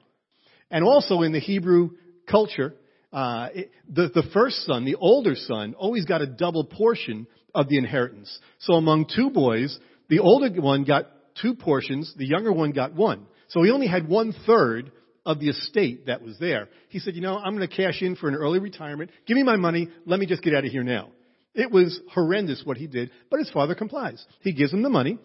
And 0.72 0.84
also 0.84 1.22
in 1.22 1.32
the 1.32 1.40
Hebrew 1.40 1.92
culture, 2.30 2.74
uh, 3.14 3.50
it, 3.54 3.72
the, 3.90 4.10
the 4.14 4.24
first 4.34 4.66
son, 4.66 4.86
the 4.86 4.96
older 4.96 5.36
son, 5.36 5.74
always 5.76 6.06
got 6.06 6.22
a 6.22 6.28
double 6.28 6.66
portion 6.66 7.28
of 7.54 7.70
the 7.70 7.78
inheritance. 7.78 8.38
So 8.60 8.74
among 8.74 9.08
two 9.16 9.30
boys, 9.30 9.78
the 10.10 10.20
older 10.20 10.50
one 10.62 10.84
got 10.84 11.06
two 11.42 11.56
portions, 11.56 12.14
the 12.18 12.26
younger 12.26 12.52
one 12.52 12.72
got 12.72 12.94
one. 12.94 13.26
So 13.50 13.64
he 13.64 13.72
only 13.72 13.88
had 13.88 14.08
one 14.08 14.34
third 14.46 14.92
of 15.26 15.40
the 15.40 15.50
estate 15.50 16.08
that 16.08 16.22
was 16.22 16.38
there. 16.40 16.68
He 16.90 17.00
said, 17.00 17.16
you 17.16 17.22
know, 17.22 17.38
I'm 17.38 17.56
going 17.56 17.68
to 17.68 17.76
cash 17.76 18.02
in 18.02 18.16
for 18.16 18.28
an 18.28 18.36
early 18.36 18.60
retirement. 18.60 19.12
Give 19.26 19.36
me 19.36 19.44
my 19.44 19.56
money. 19.56 19.90
Let 20.06 20.20
me 20.20 20.26
just 20.26 20.44
get 20.44 20.54
out 20.54 20.66
of 20.66 20.72
here 20.72 20.84
now. 20.84 21.10
It 21.54 21.72
was 21.72 22.00
horrendous 22.12 22.64
what 22.66 22.78
he 22.78 22.86
did, 22.86 23.12
but 23.32 23.40
his 23.40 23.50
father 23.50 23.76
complies. 23.76 24.24
He 24.42 24.52
gives 24.52 24.74
him 24.74 24.84
the 24.84 24.90
money, 24.90 25.18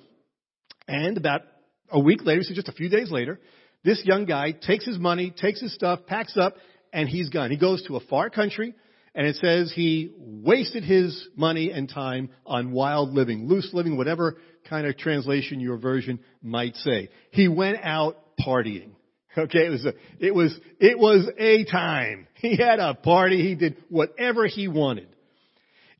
and 0.86 1.16
about 1.16 1.42
a 1.90 1.98
week 1.98 2.24
later, 2.24 2.42
so 2.44 2.54
just 2.54 2.68
a 2.68 2.72
few 2.72 2.88
days 2.88 3.10
later, 3.10 3.40
this 3.82 4.02
young 4.04 4.26
guy 4.26 4.52
takes 4.52 4.86
his 4.86 4.96
money, 4.96 5.34
takes 5.36 5.60
his 5.60 5.74
stuff, 5.74 6.06
packs 6.06 6.36
up, 6.36 6.54
and 6.92 7.08
he's 7.08 7.28
gone. 7.28 7.50
He 7.50 7.56
goes 7.56 7.82
to 7.84 7.96
a 7.96 8.00
far 8.00 8.30
country, 8.30 8.74
and 9.14 9.26
it 9.26 9.36
says 9.36 9.72
he 9.74 10.12
wasted 10.18 10.84
his 10.84 11.28
money 11.36 11.70
and 11.70 11.88
time 11.88 12.30
on 12.46 12.72
wild 12.72 13.12
living, 13.12 13.48
loose 13.48 13.70
living, 13.72 13.96
whatever 13.96 14.36
kind 14.68 14.86
of 14.86 14.96
translation 14.96 15.60
your 15.60 15.78
version 15.78 16.20
might 16.42 16.76
say. 16.76 17.08
He 17.30 17.48
went 17.48 17.78
out 17.82 18.16
partying. 18.40 18.90
Okay, 19.38 19.66
it 19.66 19.70
was 19.70 19.86
a, 19.86 19.92
it 20.18 20.34
was, 20.34 20.58
it 20.80 20.98
was 20.98 21.30
a 21.38 21.64
time. 21.64 22.26
He 22.34 22.56
had 22.56 22.80
a 22.80 22.94
party. 22.94 23.40
He 23.40 23.54
did 23.54 23.76
whatever 23.88 24.46
he 24.48 24.66
wanted. 24.66 25.06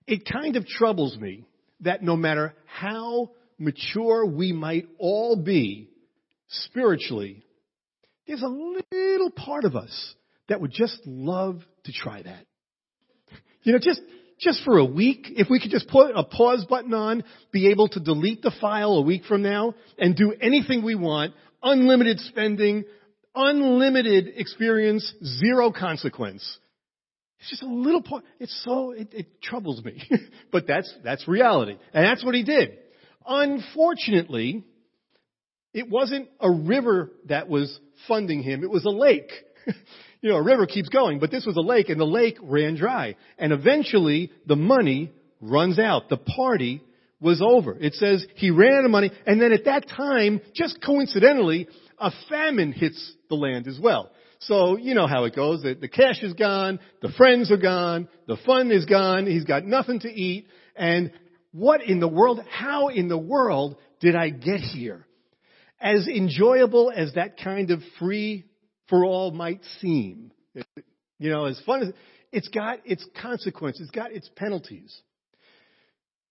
It 0.05 0.29
kind 0.29 0.57
of 0.57 0.67
troubles 0.67 1.17
me 1.17 1.45
that 1.83 2.03
no 2.03 2.17
matter 2.17 2.55
how 2.67 3.31
mature 3.57 4.27
we 4.27 4.53
might 4.53 4.89
all 4.99 5.37
be 5.37 5.91
spiritually, 6.49 7.45
there's 8.27 8.43
a 8.43 8.49
little 8.49 9.31
part 9.31 9.65
of 9.65 9.77
us 9.77 10.15
that 10.51 10.61
would 10.61 10.73
just 10.73 11.01
love 11.07 11.63
to 11.85 11.93
try 11.93 12.21
that. 12.23 12.45
You 13.63 13.73
know, 13.73 13.79
just, 13.79 14.01
just 14.39 14.63
for 14.65 14.79
a 14.79 14.85
week, 14.85 15.27
if 15.31 15.49
we 15.49 15.61
could 15.61 15.71
just 15.71 15.89
put 15.89 16.11
a 16.15 16.25
pause 16.25 16.67
button 16.69 16.93
on, 16.93 17.23
be 17.53 17.71
able 17.71 17.89
to 17.89 18.01
delete 18.01 18.43
the 18.43 18.53
file 18.61 18.95
a 18.95 19.01
week 19.01 19.25
from 19.25 19.43
now 19.43 19.75
and 19.97 20.17
do 20.17 20.35
anything 20.41 20.83
we 20.83 20.97
want, 20.97 21.35
unlimited 21.63 22.19
spending, 22.21 22.85
unlimited 23.35 24.33
experience, 24.37 25.15
zero 25.23 25.71
consequence. 25.71 26.59
It's 27.39 27.51
just 27.51 27.63
a 27.63 27.67
little 27.67 28.03
part. 28.03 28.25
It's 28.41 28.63
so, 28.65 28.91
it, 28.91 29.15
it 29.15 29.43
troubles 29.43 29.85
me. 29.85 30.03
but 30.53 30.67
that's, 30.67 30.93
that's 31.05 31.29
reality. 31.29 31.77
And 31.95 32.05
that's 32.05 32.25
what 32.25 32.35
he 32.35 32.43
did. 32.43 32.77
Unfortunately, 33.25 34.65
it 35.73 35.89
wasn't 35.89 36.29
a 36.41 36.51
river 36.51 37.13
that 37.27 37.49
was 37.49 37.79
funding 38.09 38.43
him. 38.43 38.65
It 38.65 38.71
was 38.71 38.85
a 38.85 38.91
lake. 38.91 39.31
you 40.21 40.31
know, 40.31 40.37
a 40.37 40.43
river 40.43 40.67
keeps 40.67 40.89
going, 40.89 41.19
but 41.19 41.31
this 41.31 41.47
was 41.47 41.57
a 41.57 41.61
lake 41.61 41.89
and 41.89 42.01
the 42.01 42.05
lake 42.05 42.39
ran 42.43 42.77
dry. 42.77 43.17
And 43.39 43.53
eventually 43.53 44.31
the 44.47 44.57
money 44.57 45.13
runs 45.41 45.79
out. 45.79 46.09
The 46.09 46.19
party 46.19 46.83
was 47.21 47.43
over. 47.43 47.77
It 47.79 47.95
says 47.95 48.27
he 48.35 48.51
ran 48.51 48.75
out 48.75 48.85
of 48.85 48.91
money 48.91 49.11
and 49.27 49.41
then 49.41 49.53
at 49.53 49.65
that 49.65 49.89
time, 49.89 50.41
just 50.55 50.83
coincidentally, 50.85 51.69
a 51.99 52.11
famine 52.29 52.73
hits 52.73 53.15
the 53.29 53.35
land 53.35 53.67
as 53.67 53.79
well. 53.81 54.11
So 54.41 54.79
you 54.79 54.95
know 54.95 55.07
how 55.07 55.25
it 55.25 55.37
goes. 55.37 55.63
The, 55.63 55.75
the 55.75 55.89
cash 55.89 56.23
is 56.23 56.33
gone, 56.33 56.81
the 57.03 57.11
friends 57.11 57.53
are 57.53 57.59
gone, 57.59 58.09
the 58.27 58.39
fun 58.47 58.71
is 58.71 58.87
gone, 58.87 59.27
he's 59.27 59.45
got 59.45 59.65
nothing 59.65 60.01
to 60.01 60.09
eat, 60.09 60.47
and 60.75 61.13
what 61.53 61.83
in 61.83 62.01
the 62.01 62.09
world, 62.09 62.41
how 62.51 62.89
in 62.89 63.09
the 63.09 63.19
world 63.19 63.77
did 64.01 64.17
I 64.17 64.31
get 64.31 64.61
here? 64.61 65.07
As 65.79 66.07
enjoyable 66.07 66.93
as 66.95 67.15
that 67.15 67.39
kind 67.43 67.71
of 67.71 67.81
free 67.99 68.47
for 68.91 69.05
all 69.05 69.31
might 69.31 69.61
seem. 69.81 70.33
You 71.19 71.31
know, 71.31 71.47
as 71.47 71.61
fun 71.65 71.83
as 71.83 71.93
it's 72.33 72.49
got 72.49 72.81
its 72.85 73.07
consequences, 73.23 73.83
it's 73.83 73.91
got 73.91 74.13
its 74.13 74.29
penalties. 74.37 75.01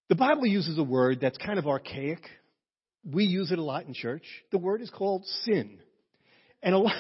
The 0.09 0.15
Bible 0.15 0.45
uses 0.45 0.77
a 0.77 0.83
word 0.83 1.19
that's 1.21 1.37
kind 1.37 1.57
of 1.57 1.67
archaic. 1.67 2.19
We 3.05 3.23
use 3.25 3.51
it 3.51 3.59
a 3.59 3.63
lot 3.63 3.85
in 3.85 3.93
church. 3.93 4.23
The 4.51 4.57
word 4.57 4.81
is 4.81 4.89
called 4.89 5.25
sin. 5.45 5.79
And 6.61 6.75
a 6.75 6.77
lot, 6.77 6.95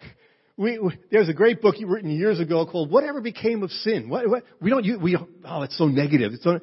we, 0.56 0.78
we, 0.78 0.98
there's 1.10 1.28
a 1.28 1.34
great 1.34 1.60
book 1.62 1.76
written 1.84 2.10
years 2.10 2.40
ago 2.40 2.66
called 2.66 2.90
"Whatever 2.90 3.20
Became 3.20 3.62
of 3.62 3.70
Sin." 3.70 4.08
What, 4.08 4.28
what, 4.28 4.42
we 4.60 4.70
don't 4.70 4.84
use, 4.84 4.98
we 5.00 5.16
oh, 5.16 5.62
it's 5.62 5.78
so 5.78 5.86
negative. 5.86 6.32
It's 6.32 6.44
so, 6.44 6.60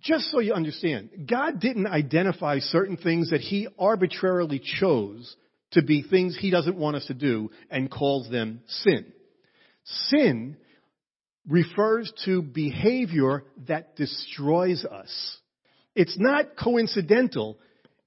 just 0.00 0.30
so 0.30 0.38
you 0.40 0.52
understand, 0.52 1.26
God 1.28 1.60
didn't 1.60 1.86
identify 1.86 2.58
certain 2.60 2.96
things 2.96 3.30
that 3.30 3.40
He 3.40 3.68
arbitrarily 3.78 4.60
chose 4.80 5.34
to 5.74 5.82
be 5.82 6.02
things 6.02 6.36
he 6.38 6.50
doesn't 6.50 6.76
want 6.76 6.96
us 6.96 7.06
to 7.06 7.14
do 7.14 7.50
and 7.70 7.90
calls 7.90 8.28
them 8.30 8.60
sin. 8.66 9.06
Sin 9.84 10.56
refers 11.48 12.12
to 12.24 12.42
behavior 12.42 13.44
that 13.68 13.96
destroys 13.96 14.84
us. 14.84 15.38
It's 15.94 16.16
not 16.18 16.56
coincidental. 16.56 17.58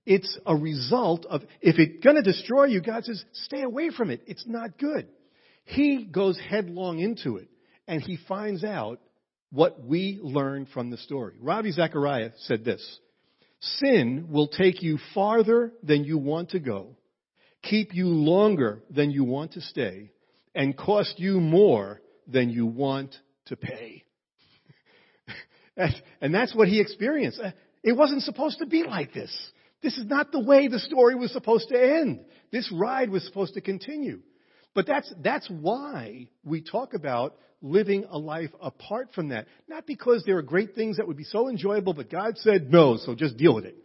It's 0.06 0.38
a 0.46 0.56
result 0.56 1.26
of, 1.26 1.44
if 1.62 1.78
it's 1.78 2.04
going 2.04 2.16
to 2.16 2.22
destroy 2.22 2.66
you, 2.66 2.82
God 2.82 3.06
says, 3.06 3.24
stay 3.34 3.62
away 3.62 3.92
from 3.96 4.10
it. 4.10 4.22
It's 4.26 4.46
not 4.48 4.78
good. 4.78 5.08
He 5.66 6.06
goes 6.06 6.40
headlong 6.50 7.00
into 7.00 7.38
it 7.38 7.50
and 7.88 8.02
he 8.02 8.18
finds 8.28 8.64
out 8.64 9.00
what 9.52 9.84
we 9.84 10.20
learn 10.22 10.66
from 10.74 10.90
the 10.90 10.98
story. 10.98 11.36
Ravi 11.40 11.72
Zacharias 11.72 12.34
said 12.48 12.66
this, 12.66 13.00
sin 13.60 14.28
will 14.30 14.48
take 14.48 14.82
you 14.82 14.98
farther 15.14 15.72
than 15.84 16.04
you 16.04 16.18
want 16.18 16.50
to 16.52 16.60
go, 16.60 16.97
keep 17.70 17.94
you 17.94 18.08
longer 18.08 18.84
than 18.90 19.12
you 19.12 19.24
want 19.24 19.54
to 19.54 19.62
stay, 19.62 20.12
and 20.56 20.78
cost 20.78 21.20
you 21.20 21.40
more 21.40 22.02
than 22.28 22.50
you 22.50 22.66
want 22.66 23.16
to 23.46 23.56
pay. 23.56 24.04
and 26.22 26.34
that's 26.34 26.56
what 26.56 26.68
he 26.68 26.82
experienced. 26.82 27.40
Uh, 27.40 27.52
it 27.84 27.94
wasn't 27.94 28.24
supposed 28.24 28.60
to 28.60 28.66
be 28.66 28.84
like 28.84 29.14
this. 29.14 29.32
This 29.84 29.98
is 29.98 30.06
not 30.08 30.32
the 30.32 30.40
way 30.40 30.68
the 30.68 30.80
story 30.80 31.16
was 31.16 31.32
supposed 31.32 31.70
to 31.70 31.80
end. 31.80 32.22
This 32.52 32.72
ride 32.72 33.10
was 33.10 33.24
supposed 33.26 33.54
to 33.54 33.62
continue. 33.62 34.22
But 34.74 34.88
that's, 34.88 35.12
that's 35.24 35.48
why 35.50 36.30
we 36.44 36.62
talk 36.62 36.94
about 36.94 37.36
living 37.62 38.06
a 38.10 38.18
life 38.18 38.52
apart 38.62 39.10
from 39.14 39.30
that. 39.30 39.48
Not 39.68 39.86
because 39.86 40.24
there 40.26 40.38
are 40.38 40.44
great 40.44 40.76
things 40.76 40.98
that 40.98 41.08
would 41.08 41.18
be 41.18 41.24
so 41.24 41.48
enjoyable, 41.50 41.94
but 41.94 42.10
God 42.10 42.38
said 42.38 42.72
no, 42.72 42.98
so 42.98 43.16
just 43.16 43.38
deal 43.38 43.56
with 43.56 43.66
it. 43.66 43.76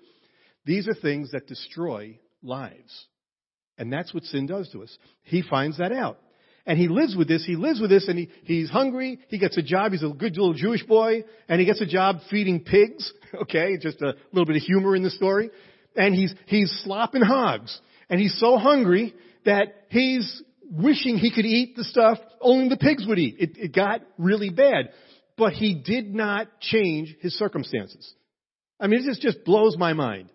These 0.65 0.89
are 0.89 0.95
things 0.95 1.33
that 1.33 1.47
destroy 1.47 2.19
lives. 2.43 3.07
And 3.79 3.93
that's 3.93 4.13
what 4.13 4.25
sin 4.25 4.47
does 4.47 4.69
to 4.71 4.83
us. 4.83 4.97
He 5.23 5.43
finds 5.43 5.79
that 5.79 5.93
out. 5.93 6.19
And 6.65 6.79
he 6.79 6.87
lives 6.87 7.17
with 7.17 7.27
this, 7.27 7.45
he 7.45 7.57
lives 7.57 7.81
with 7.81 7.91
this, 7.91 8.07
and 8.07 8.17
he, 8.17 8.29
he's 8.45 8.71
hungry, 8.71 9.19
he 9.29 9.39
gets 9.39 9.57
a 9.59 9.63
job, 9.63 9.91
he's 9.91 10.05
a 10.05 10.11
good 10.11 10.37
little 10.37 10.55
Jewish 10.55 10.85
boy, 10.85 11.25
and 11.49 11.59
he 11.59 11.67
gets 11.67 11.81
a 11.81 11.87
job 11.87 12.19
feeding 12.31 12.61
pigs, 12.61 13.13
okay, 13.43 13.77
just 13.79 14.01
a 14.01 14.15
little 14.33 14.47
bit 14.47 14.57
of 14.57 14.63
humor 14.63 14.95
in 14.95 15.03
the 15.03 15.11
story. 15.11 15.51
And 15.97 16.15
he's, 16.15 16.33
he's 16.47 16.71
slopping 16.85 17.23
hogs. 17.23 17.81
And 18.09 18.21
he's 18.21 18.39
so 18.39 18.59
hungry 18.59 19.15
that 19.45 19.87
he's 19.89 20.43
wishing 20.71 21.19
he 21.19 21.35
could 21.35 21.45
eat 21.45 21.77
the 21.77 21.85
stuff 21.85 22.19
only 22.41 22.69
the 22.69 22.77
pigs 22.77 23.07
would 23.07 23.19
eat. 23.19 23.37
It, 23.39 23.59
it 23.59 23.75
got 23.75 24.01
really 24.17 24.51
bad. 24.51 24.91
But 25.37 25.53
he 25.55 25.75
did 25.75 26.15
not 26.15 26.61
change 26.61 27.17
his 27.21 27.37
circumstances. 27.37 28.15
I 28.79 28.87
mean, 28.87 29.07
this 29.07 29.19
just 29.19 29.45
blows 29.45 29.77
my 29.77 29.93
mind. 29.93 30.31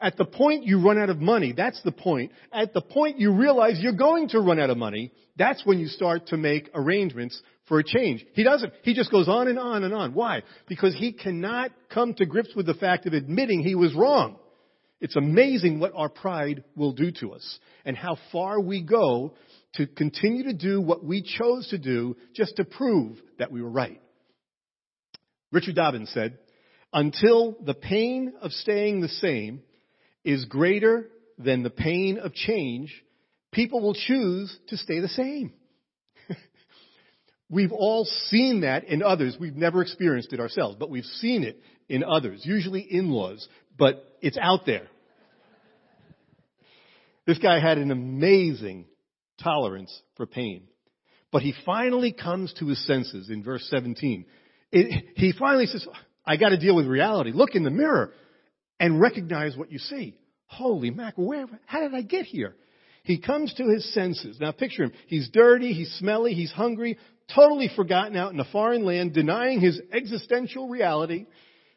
At 0.00 0.16
the 0.16 0.26
point 0.26 0.64
you 0.64 0.84
run 0.84 0.98
out 0.98 1.08
of 1.08 1.18
money, 1.18 1.52
that's 1.56 1.80
the 1.82 1.92
point. 1.92 2.32
At 2.52 2.74
the 2.74 2.82
point 2.82 3.18
you 3.18 3.32
realize 3.32 3.78
you're 3.80 3.92
going 3.92 4.28
to 4.30 4.40
run 4.40 4.60
out 4.60 4.68
of 4.68 4.76
money, 4.76 5.12
that's 5.36 5.64
when 5.64 5.78
you 5.78 5.88
start 5.88 6.26
to 6.28 6.36
make 6.36 6.70
arrangements 6.74 7.40
for 7.66 7.78
a 7.78 7.84
change. 7.84 8.24
He 8.34 8.42
doesn't. 8.42 8.72
He 8.82 8.94
just 8.94 9.10
goes 9.10 9.28
on 9.28 9.48
and 9.48 9.58
on 9.58 9.84
and 9.84 9.94
on. 9.94 10.12
Why? 10.12 10.42
Because 10.68 10.94
he 10.94 11.12
cannot 11.12 11.70
come 11.88 12.14
to 12.14 12.26
grips 12.26 12.54
with 12.54 12.66
the 12.66 12.74
fact 12.74 13.06
of 13.06 13.14
admitting 13.14 13.62
he 13.62 13.74
was 13.74 13.94
wrong. 13.94 14.36
It's 15.00 15.16
amazing 15.16 15.78
what 15.78 15.92
our 15.94 16.08
pride 16.08 16.64
will 16.74 16.92
do 16.92 17.10
to 17.20 17.32
us 17.32 17.58
and 17.84 17.96
how 17.96 18.16
far 18.32 18.60
we 18.60 18.82
go 18.82 19.34
to 19.74 19.86
continue 19.86 20.44
to 20.44 20.54
do 20.54 20.80
what 20.80 21.04
we 21.04 21.22
chose 21.22 21.68
to 21.68 21.78
do 21.78 22.16
just 22.34 22.56
to 22.56 22.64
prove 22.64 23.18
that 23.38 23.52
we 23.52 23.62
were 23.62 23.70
right. 23.70 24.00
Richard 25.52 25.74
Dobbins 25.74 26.10
said, 26.12 26.38
until 26.92 27.56
the 27.64 27.74
pain 27.74 28.32
of 28.40 28.52
staying 28.52 29.00
the 29.00 29.08
same 29.08 29.62
is 30.26 30.44
greater 30.44 31.08
than 31.38 31.62
the 31.62 31.70
pain 31.70 32.18
of 32.18 32.34
change, 32.34 32.92
people 33.52 33.80
will 33.80 33.94
choose 33.94 34.54
to 34.68 34.76
stay 34.76 34.98
the 34.98 35.08
same. 35.08 35.52
we've 37.48 37.72
all 37.72 38.04
seen 38.04 38.62
that 38.62 38.84
in 38.84 39.02
others. 39.02 39.36
We've 39.38 39.56
never 39.56 39.82
experienced 39.82 40.32
it 40.32 40.40
ourselves, 40.40 40.76
but 40.78 40.90
we've 40.90 41.04
seen 41.04 41.44
it 41.44 41.62
in 41.88 42.02
others, 42.02 42.42
usually 42.44 42.80
in-laws, 42.80 43.46
but 43.78 44.04
it's 44.20 44.36
out 44.36 44.66
there. 44.66 44.88
This 47.24 47.38
guy 47.38 47.60
had 47.60 47.78
an 47.78 47.92
amazing 47.92 48.86
tolerance 49.42 49.96
for 50.16 50.26
pain. 50.26 50.64
But 51.30 51.42
he 51.42 51.54
finally 51.64 52.12
comes 52.12 52.52
to 52.54 52.66
his 52.66 52.84
senses 52.86 53.30
in 53.30 53.44
verse 53.44 53.66
17. 53.70 54.26
It, 54.72 55.04
he 55.14 55.32
finally 55.38 55.66
says, 55.66 55.86
I 56.24 56.36
got 56.36 56.48
to 56.48 56.56
deal 56.56 56.74
with 56.74 56.86
reality. 56.86 57.30
Look 57.32 57.54
in 57.54 57.62
the 57.62 57.70
mirror 57.70 58.12
and 58.78 59.00
recognize 59.00 59.56
what 59.56 59.72
you 59.72 59.78
see. 59.78 60.18
Holy 60.46 60.90
mackerel, 60.90 61.26
where, 61.26 61.46
how 61.66 61.80
did 61.80 61.94
I 61.94 62.02
get 62.02 62.24
here? 62.24 62.54
He 63.02 63.18
comes 63.20 63.54
to 63.54 63.64
his 63.64 63.92
senses. 63.94 64.38
Now 64.40 64.52
picture 64.52 64.84
him. 64.84 64.92
He's 65.06 65.28
dirty, 65.30 65.72
he's 65.72 65.92
smelly, 65.98 66.34
he's 66.34 66.52
hungry, 66.52 66.98
totally 67.34 67.70
forgotten 67.74 68.16
out 68.16 68.32
in 68.32 68.40
a 68.40 68.44
foreign 68.44 68.84
land, 68.84 69.14
denying 69.14 69.60
his 69.60 69.80
existential 69.92 70.68
reality, 70.68 71.26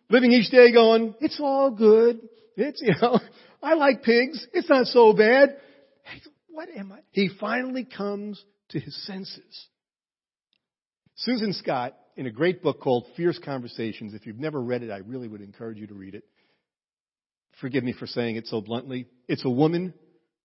living 0.09 0.31
each 0.31 0.51
day 0.51 0.71
going, 0.71 1.15
it's 1.19 1.39
all 1.39 1.71
good. 1.71 2.19
It's, 2.57 2.81
you 2.85 2.93
know, 3.01 3.19
I 3.61 3.75
like 3.75 4.03
pigs. 4.03 4.45
It's 4.53 4.69
not 4.69 4.87
so 4.87 5.13
bad. 5.13 5.57
What 6.49 6.69
am 6.75 6.91
I? 6.91 6.99
He 7.11 7.29
finally 7.39 7.85
comes 7.85 8.43
to 8.69 8.79
his 8.79 9.05
senses. 9.05 9.67
Susan 11.15 11.53
Scott, 11.53 11.95
in 12.15 12.27
a 12.27 12.31
great 12.31 12.63
book 12.63 12.81
called 12.81 13.05
Fierce 13.15 13.39
Conversations, 13.39 14.13
if 14.13 14.25
you've 14.25 14.39
never 14.39 14.61
read 14.61 14.83
it, 14.83 14.91
I 14.91 14.97
really 14.97 15.27
would 15.27 15.41
encourage 15.41 15.77
you 15.77 15.87
to 15.87 15.93
read 15.93 16.15
it. 16.15 16.23
Forgive 17.61 17.83
me 17.83 17.93
for 17.93 18.07
saying 18.07 18.35
it 18.35 18.47
so 18.47 18.61
bluntly. 18.61 19.07
It's 19.27 19.43
a 19.45 19.49
woman 19.49 19.93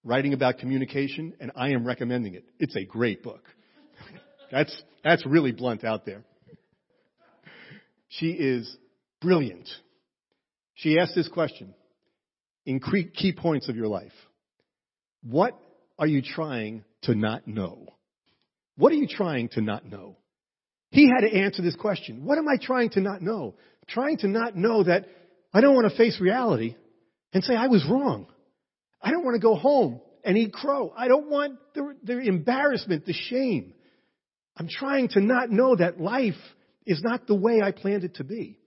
writing 0.02 0.34
about 0.34 0.58
communication, 0.58 1.34
and 1.40 1.52
I 1.54 1.70
am 1.70 1.86
recommending 1.86 2.34
it. 2.34 2.44
It's 2.58 2.76
a 2.76 2.84
great 2.84 3.22
book. 3.22 3.44
that's, 4.50 4.82
that's 5.02 5.24
really 5.24 5.52
blunt 5.52 5.84
out 5.84 6.04
there. 6.04 6.24
She 8.08 8.28
is 8.30 8.76
brilliant. 9.20 9.68
She 10.74 10.98
asked 10.98 11.14
this 11.14 11.28
question 11.28 11.74
in 12.66 12.80
key 12.80 13.32
points 13.32 13.68
of 13.68 13.76
your 13.76 13.88
life. 13.88 14.12
What 15.22 15.58
are 15.98 16.06
you 16.06 16.22
trying 16.22 16.84
to 17.02 17.14
not 17.14 17.46
know? 17.46 17.86
What 18.76 18.92
are 18.92 18.96
you 18.96 19.08
trying 19.08 19.48
to 19.50 19.60
not 19.60 19.86
know? 19.86 20.16
He 20.90 21.08
had 21.08 21.26
to 21.26 21.34
answer 21.34 21.62
this 21.62 21.76
question. 21.76 22.24
What 22.24 22.38
am 22.38 22.48
I 22.48 22.56
trying 22.60 22.90
to 22.90 23.00
not 23.00 23.22
know? 23.22 23.54
Trying 23.88 24.18
to 24.18 24.28
not 24.28 24.56
know 24.56 24.84
that 24.84 25.06
I 25.52 25.60
don't 25.60 25.74
want 25.74 25.90
to 25.90 25.96
face 25.96 26.20
reality 26.20 26.76
and 27.34 27.44
say 27.44 27.54
I 27.54 27.66
was 27.66 27.84
wrong. 27.90 28.26
I 29.02 29.10
don't 29.10 29.24
want 29.24 29.34
to 29.34 29.40
go 29.40 29.56
home 29.56 30.00
and 30.24 30.38
eat 30.38 30.52
crow. 30.52 30.92
I 30.96 31.08
don't 31.08 31.28
want 31.28 31.58
the, 31.74 31.94
the 32.02 32.20
embarrassment, 32.20 33.04
the 33.04 33.12
shame. 33.12 33.74
I'm 34.56 34.68
trying 34.68 35.08
to 35.08 35.20
not 35.20 35.50
know 35.50 35.76
that 35.76 36.00
life 36.00 36.34
is 36.86 37.02
not 37.02 37.26
the 37.26 37.34
way 37.34 37.60
I 37.60 37.72
planned 37.72 38.04
it 38.04 38.14
to 38.16 38.24
be. 38.24 38.58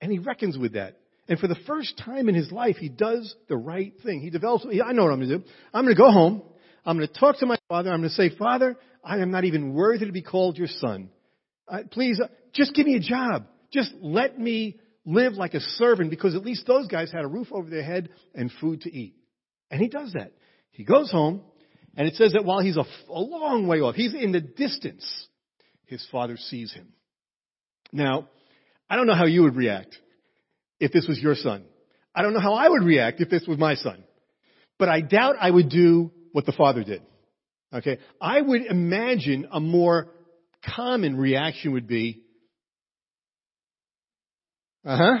And 0.00 0.12
he 0.12 0.18
reckons 0.18 0.58
with 0.58 0.74
that. 0.74 0.98
And 1.28 1.38
for 1.38 1.46
the 1.46 1.56
first 1.66 1.96
time 2.04 2.28
in 2.28 2.34
his 2.34 2.52
life, 2.52 2.76
he 2.76 2.88
does 2.88 3.34
the 3.48 3.56
right 3.56 3.92
thing. 4.04 4.20
He 4.20 4.30
develops, 4.30 4.66
I 4.66 4.92
know 4.92 5.04
what 5.04 5.12
I'm 5.12 5.20
going 5.20 5.28
to 5.28 5.38
do. 5.38 5.44
I'm 5.72 5.84
going 5.84 5.96
to 5.96 6.00
go 6.00 6.10
home. 6.10 6.42
I'm 6.84 6.96
going 6.96 7.08
to 7.08 7.14
talk 7.18 7.38
to 7.38 7.46
my 7.46 7.56
father. 7.68 7.90
I'm 7.90 8.00
going 8.00 8.10
to 8.10 8.14
say, 8.14 8.36
Father, 8.36 8.76
I 9.04 9.18
am 9.18 9.30
not 9.30 9.44
even 9.44 9.72
worthy 9.72 10.06
to 10.06 10.12
be 10.12 10.22
called 10.22 10.58
your 10.58 10.66
son. 10.66 11.10
Uh, 11.68 11.78
please, 11.90 12.20
uh, 12.22 12.26
just 12.52 12.74
give 12.74 12.86
me 12.86 12.96
a 12.96 13.00
job. 13.00 13.46
Just 13.72 13.92
let 14.00 14.38
me 14.38 14.78
live 15.04 15.34
like 15.34 15.54
a 15.54 15.60
servant 15.60 16.10
because 16.10 16.34
at 16.34 16.44
least 16.44 16.66
those 16.66 16.86
guys 16.86 17.10
had 17.10 17.24
a 17.24 17.28
roof 17.28 17.48
over 17.50 17.68
their 17.68 17.82
head 17.82 18.10
and 18.34 18.50
food 18.60 18.82
to 18.82 18.92
eat. 18.92 19.14
And 19.70 19.80
he 19.80 19.88
does 19.88 20.12
that. 20.12 20.32
He 20.70 20.84
goes 20.84 21.10
home, 21.10 21.42
and 21.96 22.06
it 22.06 22.14
says 22.14 22.32
that 22.32 22.44
while 22.44 22.60
he's 22.60 22.76
a, 22.76 22.84
a 23.08 23.20
long 23.20 23.66
way 23.66 23.80
off, 23.80 23.94
he's 23.94 24.14
in 24.14 24.32
the 24.32 24.40
distance, 24.40 25.28
his 25.86 26.06
father 26.10 26.36
sees 26.36 26.72
him. 26.72 26.88
Now, 27.92 28.28
I 28.88 28.96
don't 28.96 29.06
know 29.06 29.14
how 29.14 29.26
you 29.26 29.42
would 29.42 29.56
react 29.56 29.98
if 30.80 30.92
this 30.92 31.06
was 31.06 31.18
your 31.18 31.34
son. 31.34 31.64
I 32.14 32.22
don't 32.22 32.32
know 32.32 32.40
how 32.40 32.54
I 32.54 32.68
would 32.68 32.84
react 32.84 33.20
if 33.20 33.30
this 33.30 33.46
was 33.46 33.58
my 33.58 33.74
son. 33.74 34.04
But 34.78 34.88
I 34.88 35.00
doubt 35.00 35.36
I 35.40 35.50
would 35.50 35.68
do 35.68 36.10
what 36.32 36.46
the 36.46 36.52
father 36.52 36.82
did. 36.82 37.02
Okay? 37.72 37.98
I 38.20 38.40
would 38.40 38.62
imagine 38.66 39.48
a 39.50 39.60
more 39.60 40.08
common 40.64 41.16
reaction 41.16 41.72
would 41.72 41.86
be, 41.86 42.21
uh 44.84 44.96
huh. 44.96 45.18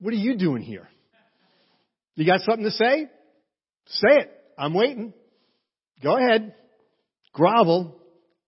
What 0.00 0.14
are 0.14 0.16
you 0.16 0.36
doing 0.36 0.62
here? 0.62 0.88
You 2.14 2.26
got 2.26 2.40
something 2.40 2.64
to 2.64 2.70
say? 2.70 3.06
Say 3.86 4.08
it. 4.08 4.30
I'm 4.58 4.74
waiting. 4.74 5.12
Go 6.02 6.16
ahead. 6.16 6.54
Grovel. 7.32 7.94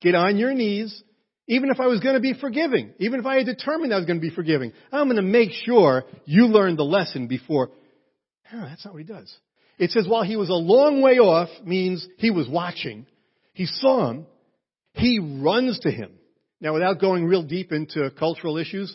Get 0.00 0.14
on 0.14 0.36
your 0.38 0.54
knees. 0.54 1.02
Even 1.48 1.70
if 1.70 1.80
I 1.80 1.86
was 1.86 2.00
going 2.00 2.14
to 2.14 2.20
be 2.20 2.34
forgiving, 2.34 2.92
even 2.98 3.18
if 3.18 3.26
I 3.26 3.36
had 3.36 3.46
determined 3.46 3.92
I 3.92 3.96
was 3.96 4.06
going 4.06 4.20
to 4.20 4.26
be 4.26 4.34
forgiving, 4.34 4.72
I'm 4.92 5.06
going 5.06 5.16
to 5.16 5.22
make 5.22 5.50
sure 5.64 6.04
you 6.24 6.46
learn 6.46 6.76
the 6.76 6.84
lesson 6.84 7.26
before. 7.26 7.70
That's 8.52 8.84
not 8.84 8.94
what 8.94 9.02
he 9.02 9.08
does. 9.08 9.34
It 9.78 9.90
says 9.90 10.06
while 10.06 10.22
he 10.22 10.36
was 10.36 10.48
a 10.48 10.54
long 10.54 11.02
way 11.02 11.18
off 11.18 11.48
means 11.64 12.06
he 12.18 12.30
was 12.30 12.48
watching. 12.48 13.06
He 13.52 13.66
saw 13.66 14.10
him. 14.10 14.26
He 14.92 15.18
runs 15.18 15.80
to 15.80 15.90
him. 15.90 16.12
Now 16.60 16.74
without 16.74 17.00
going 17.00 17.24
real 17.24 17.42
deep 17.42 17.72
into 17.72 18.10
cultural 18.18 18.58
issues, 18.58 18.94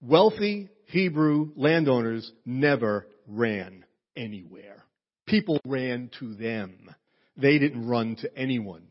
wealthy 0.00 0.70
Hebrew 0.86 1.50
landowners 1.56 2.30
never 2.46 3.06
ran 3.26 3.84
anywhere. 4.16 4.84
People 5.26 5.60
ran 5.66 6.10
to 6.20 6.34
them. 6.34 6.94
They 7.36 7.58
didn't 7.58 7.86
run 7.86 8.16
to 8.16 8.36
anyone. 8.36 8.82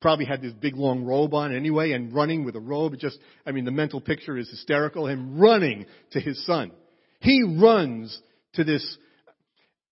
Probably 0.00 0.24
had 0.24 0.40
this 0.40 0.52
big 0.52 0.76
long 0.76 1.04
robe 1.04 1.34
on 1.34 1.54
anyway 1.54 1.92
and 1.92 2.14
running 2.14 2.44
with 2.44 2.56
a 2.56 2.60
robe. 2.60 2.96
Just, 2.98 3.18
I 3.44 3.52
mean, 3.52 3.64
the 3.64 3.70
mental 3.70 4.00
picture 4.00 4.38
is 4.38 4.48
hysterical. 4.48 5.06
Him 5.06 5.38
running 5.38 5.86
to 6.12 6.20
his 6.20 6.44
son. 6.46 6.72
He 7.20 7.42
runs 7.42 8.18
to 8.54 8.64
this. 8.64 8.96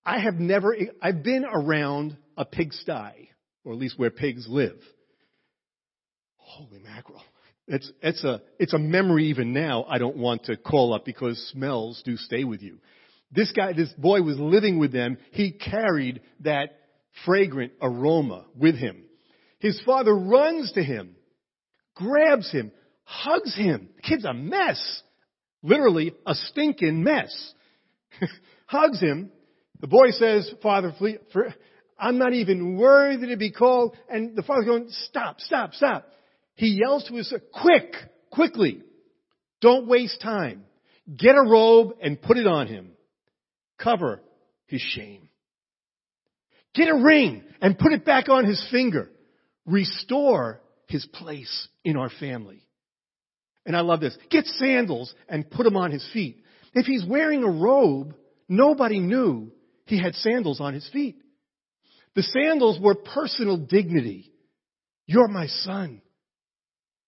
I 0.05 0.19
have 0.21 0.37
never, 0.37 0.75
I've 1.03 1.23
been 1.23 1.45
around 1.45 2.17
a 2.39 2.47
pigsty, 2.47 3.31
or 3.65 3.73
at 3.73 3.79
least 3.79 3.99
where 3.99 4.11
pigs 4.11 4.47
live. 4.49 4.79
Holy 6.49 6.79
mackerel. 6.79 7.23
It's, 7.67 7.93
it's 8.01 8.25
a, 8.25 8.41
it's 8.59 8.73
a 8.73 8.79
memory 8.79 9.27
even 9.27 9.53
now 9.53 9.85
I 9.87 9.99
don't 9.99 10.17
want 10.17 10.45
to 10.45 10.57
call 10.57 10.95
up 10.95 11.05
because 11.05 11.39
smells 11.53 12.01
do 12.05 12.17
stay 12.17 12.45
with 12.45 12.63
you. 12.63 12.79
This 13.31 13.53
guy, 13.53 13.75
this 13.75 13.93
boy 13.99 14.23
was 14.23 14.39
living 14.39 14.79
with 14.79 14.91
them. 14.91 15.19
He 15.33 15.53
carried 15.53 16.23
that 16.41 16.79
fragrant 17.27 17.73
aroma 17.83 18.47
with 18.57 18.77
him. 18.77 19.05
His 19.59 19.79
father 19.85 20.15
runs 20.15 20.73
to 20.73 20.83
him, 20.83 21.17
grabs 21.95 22.51
him, 22.51 22.73
hugs 23.05 23.55
him. 23.55 23.91
The 23.97 24.03
kid's 24.03 24.25
a 24.25 24.33
mess. 24.33 25.03
Literally 25.63 26.15
a 26.27 26.35
stinking 26.35 27.05
mess. 27.05 27.53
hugs 28.67 29.01
him. 29.01 29.31
The 29.81 29.89
boy 29.89 30.13
says, 30.13 30.51
Father, 30.63 30.95
I'm 31.99 32.17
not 32.17 32.33
even 32.33 32.79
worthy 32.79 33.27
to 33.29 33.37
be 33.37 33.51
called. 33.53 33.95
And 34.09 34.35
the 34.35 34.43
father's 34.43 34.65
going, 34.65 34.87
stop, 34.89 35.41
stop, 35.41 35.75
stop. 35.75 36.07
He 36.59 36.81
yells 36.81 37.05
to 37.05 37.15
his 37.15 37.33
quick, 37.53 37.95
quickly. 38.33 38.83
Don't 39.61 39.87
waste 39.87 40.21
time. 40.21 40.65
Get 41.17 41.37
a 41.37 41.49
robe 41.49 41.93
and 42.03 42.21
put 42.21 42.37
it 42.37 42.49
on 42.49 42.67
him. 42.67 42.91
Cover 43.81 44.21
his 44.67 44.81
shame. 44.81 45.29
Get 46.75 46.89
a 46.89 46.97
ring 46.97 47.45
and 47.61 47.79
put 47.79 47.93
it 47.93 48.05
back 48.05 48.29
on 48.29 48.45
his 48.45 48.63
finger. 48.73 49.09
Restore 49.67 50.61
his 50.89 51.07
place 51.07 51.69
in 51.85 51.97
our 51.97 52.11
family. 52.11 52.67
And 53.65 53.77
I 53.77 53.81
love 53.81 54.01
this. 54.01 54.19
Get 54.29 54.47
sandals 54.47 55.15
and 55.29 55.49
put 55.49 55.63
them 55.63 55.77
on 55.77 55.93
his 55.93 56.07
feet. 56.13 56.43
If 56.75 56.87
he's 56.87 57.05
wearing 57.07 57.45
a 57.45 57.51
robe, 57.51 58.17
nobody 58.49 58.99
knew 58.99 59.53
he 59.85 60.03
had 60.03 60.17
sandals 60.17 60.61
on 60.61 60.75
his 60.75 60.89
feet. 60.93 61.23
The 62.17 62.25
sandals 62.25 62.81
were 62.81 62.97
personal 62.97 63.59
dignity. 63.59 64.33
You're 65.07 65.29
my 65.29 65.47
son. 65.47 66.03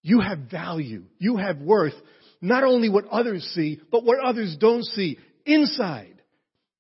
You 0.02 0.20
have 0.20 0.50
value. 0.50 1.04
You 1.18 1.36
have 1.36 1.58
worth. 1.58 1.94
Not 2.40 2.64
only 2.64 2.88
what 2.88 3.06
others 3.06 3.44
see, 3.54 3.80
but 3.90 4.04
what 4.04 4.18
others 4.18 4.56
don't 4.58 4.84
see 4.84 5.18
inside. 5.44 6.22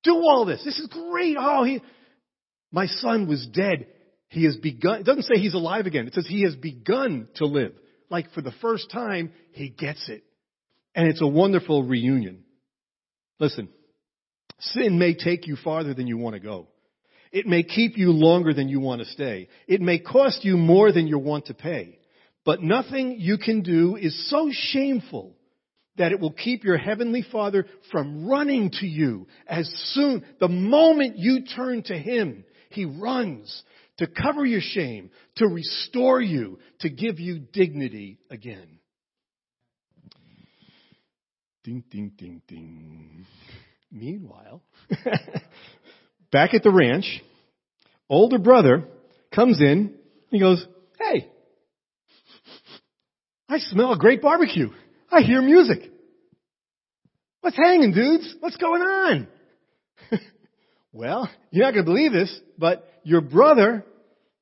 Do 0.02 0.16
all 0.16 0.46
this. 0.46 0.64
This 0.64 0.78
is 0.78 0.86
great. 0.86 1.36
Oh, 1.38 1.64
he, 1.64 1.82
my 2.72 2.86
son 2.86 3.28
was 3.28 3.46
dead. 3.52 3.86
He 4.28 4.44
has 4.44 4.56
begun. 4.56 5.00
It 5.00 5.06
doesn't 5.06 5.24
say 5.24 5.40
he's 5.40 5.54
alive 5.54 5.86
again. 5.86 6.06
It 6.06 6.14
says 6.14 6.26
he 6.26 6.42
has 6.44 6.56
begun 6.56 7.28
to 7.36 7.46
live. 7.46 7.72
Like 8.08 8.32
for 8.32 8.40
the 8.40 8.54
first 8.62 8.90
time, 8.90 9.32
he 9.52 9.68
gets 9.68 10.08
it. 10.08 10.24
And 10.94 11.08
it's 11.08 11.22
a 11.22 11.26
wonderful 11.26 11.82
reunion. 11.82 12.44
Listen, 13.38 13.68
sin 14.58 14.98
may 14.98 15.14
take 15.14 15.46
you 15.46 15.56
farther 15.56 15.94
than 15.94 16.06
you 16.06 16.16
want 16.16 16.34
to 16.34 16.40
go. 16.40 16.68
It 17.32 17.46
may 17.46 17.62
keep 17.62 17.96
you 17.96 18.10
longer 18.10 18.52
than 18.52 18.68
you 18.68 18.80
want 18.80 19.00
to 19.02 19.06
stay. 19.06 19.48
It 19.68 19.80
may 19.80 19.98
cost 19.98 20.44
you 20.44 20.56
more 20.56 20.90
than 20.90 21.06
you 21.06 21.18
want 21.18 21.46
to 21.46 21.54
pay. 21.54 21.99
But 22.44 22.62
nothing 22.62 23.16
you 23.18 23.38
can 23.38 23.62
do 23.62 23.96
is 23.96 24.30
so 24.30 24.48
shameful 24.50 25.36
that 25.96 26.12
it 26.12 26.20
will 26.20 26.32
keep 26.32 26.64
your 26.64 26.78
heavenly 26.78 27.24
Father 27.30 27.66
from 27.92 28.26
running 28.26 28.70
to 28.80 28.86
you 28.86 29.26
as 29.46 29.70
soon, 29.92 30.24
the 30.38 30.48
moment 30.48 31.18
you 31.18 31.44
turn 31.44 31.82
to 31.84 31.98
Him, 31.98 32.44
He 32.70 32.86
runs 32.86 33.62
to 33.98 34.06
cover 34.06 34.46
your 34.46 34.62
shame, 34.62 35.10
to 35.36 35.46
restore 35.46 36.22
you, 36.22 36.58
to 36.80 36.88
give 36.88 37.20
you 37.20 37.38
dignity 37.38 38.18
again. 38.30 38.78
Ding, 41.64 41.84
ding, 41.90 42.12
ding, 42.16 42.40
ding. 42.48 43.26
Meanwhile, 43.92 44.62
back 46.32 46.54
at 46.54 46.62
the 46.62 46.70
ranch, 46.70 47.22
older 48.08 48.38
brother 48.38 48.84
comes 49.34 49.60
in, 49.60 49.96
he 50.30 50.40
goes, 50.40 50.64
hey, 50.98 51.28
I 53.50 53.58
smell 53.58 53.92
a 53.92 53.98
great 53.98 54.22
barbecue. 54.22 54.68
I 55.10 55.22
hear 55.22 55.42
music. 55.42 55.90
What's 57.40 57.56
hanging, 57.56 57.92
dudes? 57.92 58.36
What's 58.38 58.56
going 58.56 58.80
on? 58.80 59.28
well, 60.92 61.28
you're 61.50 61.64
not 61.64 61.74
going 61.74 61.84
to 61.84 61.90
believe 61.90 62.12
this, 62.12 62.40
but 62.56 62.88
your 63.02 63.20
brother 63.20 63.84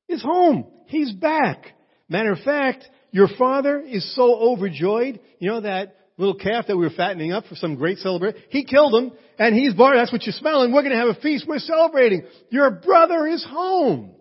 is 0.07 0.21
home. 0.21 0.67
He's 0.85 1.11
back. 1.11 1.73
Matter 2.07 2.33
of 2.33 2.39
fact, 2.39 2.87
your 3.09 3.27
father 3.35 3.79
is 3.79 4.15
so 4.15 4.35
overjoyed. 4.35 5.19
You 5.39 5.49
know 5.49 5.61
that 5.61 5.95
little 6.17 6.35
calf 6.35 6.67
that 6.67 6.77
we 6.77 6.85
were 6.85 6.93
fattening 6.95 7.31
up 7.31 7.45
for 7.47 7.55
some 7.55 7.75
great 7.75 7.97
celebration? 7.97 8.39
He 8.49 8.63
killed 8.63 8.93
him, 8.93 9.11
and 9.39 9.55
he's 9.55 9.73
bar. 9.73 9.95
That's 9.95 10.11
what 10.11 10.23
you're 10.27 10.33
smelling. 10.33 10.71
We're 10.71 10.83
going 10.83 10.93
to 10.93 10.99
have 10.99 11.17
a 11.17 11.19
feast. 11.19 11.47
We're 11.47 11.57
celebrating. 11.57 12.27
Your 12.51 12.69
brother 12.69 13.25
is 13.25 13.43
home. 13.43 14.11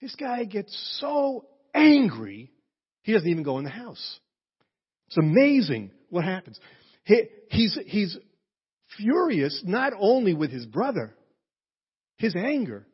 This 0.00 0.14
guy 0.14 0.44
gets 0.44 0.74
so 1.00 1.44
angry 1.74 2.50
he 3.10 3.14
doesn't 3.14 3.28
even 3.28 3.42
go 3.42 3.58
in 3.58 3.64
the 3.64 3.70
house. 3.70 4.20
It's 5.08 5.18
amazing 5.18 5.90
what 6.10 6.24
happens. 6.24 6.60
He, 7.02 7.24
he's, 7.50 7.76
he's 7.86 8.16
furious 8.96 9.62
not 9.66 9.92
only 9.98 10.32
with 10.32 10.52
his 10.52 10.64
brother, 10.64 11.16
his 12.18 12.36
anger 12.36 12.86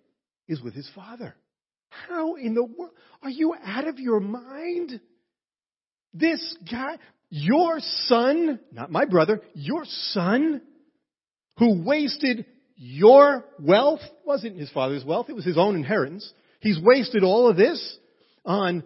is 0.48 0.62
with 0.62 0.74
his 0.74 0.88
father. 0.94 1.35
How 1.90 2.37
in 2.37 2.55
the 2.55 2.64
world? 2.64 2.92
Are 3.22 3.29
you 3.29 3.55
out 3.62 3.87
of 3.87 3.98
your 3.98 4.20
mind? 4.20 5.00
This 6.14 6.57
guy, 6.70 6.96
your 7.29 7.79
son, 8.07 8.59
not 8.72 8.90
my 8.90 9.05
brother, 9.05 9.42
your 9.52 9.85
son, 9.85 10.62
who 11.59 11.83
wasted 11.85 12.46
your 12.76 13.44
wealth, 13.61 14.00
wasn't 14.24 14.59
his 14.59 14.70
father's 14.70 15.05
wealth, 15.05 15.26
it 15.29 15.35
was 15.35 15.44
his 15.44 15.59
own 15.59 15.76
inheritance. 15.76 16.33
He's 16.61 16.81
wasted 16.83 17.22
all 17.22 17.50
of 17.50 17.59
this 17.59 17.98
on 18.46 18.83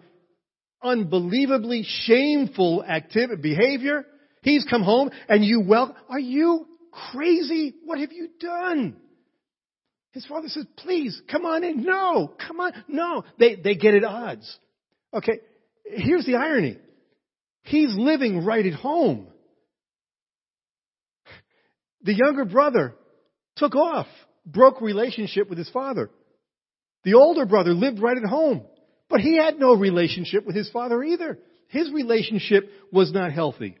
unbelievably 0.83 1.83
shameful 1.85 2.83
activity, 2.83 3.41
behavior. 3.41 4.05
He's 4.41 4.65
come 4.69 4.83
home 4.83 5.11
and 5.29 5.45
you 5.45 5.61
well, 5.61 5.95
are 6.09 6.19
you 6.19 6.67
crazy? 7.11 7.75
What 7.85 7.99
have 7.99 8.11
you 8.11 8.29
done? 8.39 8.95
His 10.11 10.25
father 10.25 10.49
says, 10.49 10.65
please, 10.77 11.21
come 11.31 11.45
on 11.45 11.63
in. 11.63 11.83
No, 11.83 12.33
come 12.45 12.59
on. 12.59 12.73
No. 12.87 13.23
They, 13.39 13.55
they 13.55 13.75
get 13.75 13.93
at 13.93 14.03
odds. 14.03 14.59
Okay. 15.13 15.39
Here's 15.85 16.25
the 16.25 16.35
irony. 16.35 16.77
He's 17.63 17.95
living 17.95 18.43
right 18.43 18.65
at 18.65 18.73
home. 18.73 19.27
The 22.03 22.13
younger 22.13 22.45
brother 22.45 22.95
took 23.57 23.75
off, 23.75 24.07
broke 24.45 24.81
relationship 24.81 25.49
with 25.49 25.57
his 25.57 25.69
father. 25.69 26.09
The 27.03 27.13
older 27.13 27.45
brother 27.45 27.73
lived 27.73 27.99
right 27.99 28.17
at 28.17 28.23
home. 28.23 28.63
But 29.11 29.19
he 29.19 29.35
had 29.35 29.59
no 29.59 29.73
relationship 29.75 30.45
with 30.45 30.55
his 30.55 30.69
father 30.69 31.03
either. 31.03 31.37
His 31.67 31.91
relationship 31.91 32.69
was 32.91 33.11
not 33.11 33.33
healthy. 33.33 33.77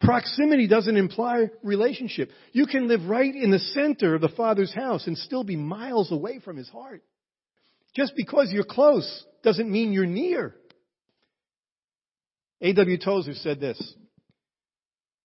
Proximity 0.00 0.68
doesn't 0.68 0.96
imply 0.96 1.50
relationship. 1.62 2.30
You 2.52 2.66
can 2.66 2.86
live 2.86 3.06
right 3.06 3.34
in 3.34 3.50
the 3.50 3.58
center 3.58 4.14
of 4.14 4.20
the 4.20 4.28
father's 4.28 4.74
house 4.74 5.06
and 5.06 5.16
still 5.16 5.42
be 5.42 5.56
miles 5.56 6.12
away 6.12 6.38
from 6.38 6.58
his 6.58 6.68
heart. 6.68 7.02
Just 7.94 8.12
because 8.14 8.50
you're 8.52 8.64
close 8.64 9.24
doesn't 9.42 9.70
mean 9.70 9.92
you're 9.92 10.04
near. 10.04 10.54
A.W. 12.60 12.98
Tozer 12.98 13.34
said 13.34 13.60
this. 13.60 13.94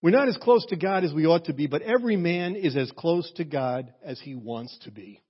We're 0.02 0.12
not 0.12 0.30
as 0.30 0.38
close 0.38 0.66
to 0.68 0.78
God 0.78 1.04
as 1.04 1.14
we 1.14 1.26
ought 1.26 1.46
to 1.46 1.54
be, 1.54 1.68
but 1.68 1.82
every 1.82 2.16
man 2.16 2.56
is 2.56 2.78
as 2.78 2.92
close 2.92 3.30
to 3.36 3.44
God 3.44 3.94
as 4.04 4.22
he 4.22 4.36
wants 4.36 4.78
to 4.84 4.92
be. 4.92 5.22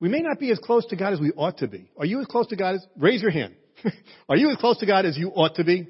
We 0.00 0.08
may 0.08 0.20
not 0.20 0.38
be 0.38 0.50
as 0.50 0.58
close 0.58 0.84
to 0.86 0.96
God 0.96 1.12
as 1.12 1.20
we 1.20 1.32
ought 1.32 1.58
to 1.58 1.68
be. 1.68 1.90
Are 1.98 2.04
you 2.04 2.20
as 2.20 2.26
close 2.26 2.46
to 2.48 2.56
God 2.56 2.74
as, 2.74 2.86
raise 2.98 3.22
your 3.22 3.30
hand. 3.30 3.54
Are 4.28 4.36
you 4.36 4.50
as 4.50 4.56
close 4.56 4.78
to 4.78 4.86
God 4.86 5.06
as 5.06 5.16
you 5.16 5.28
ought 5.28 5.56
to 5.56 5.64
be? 5.64 5.88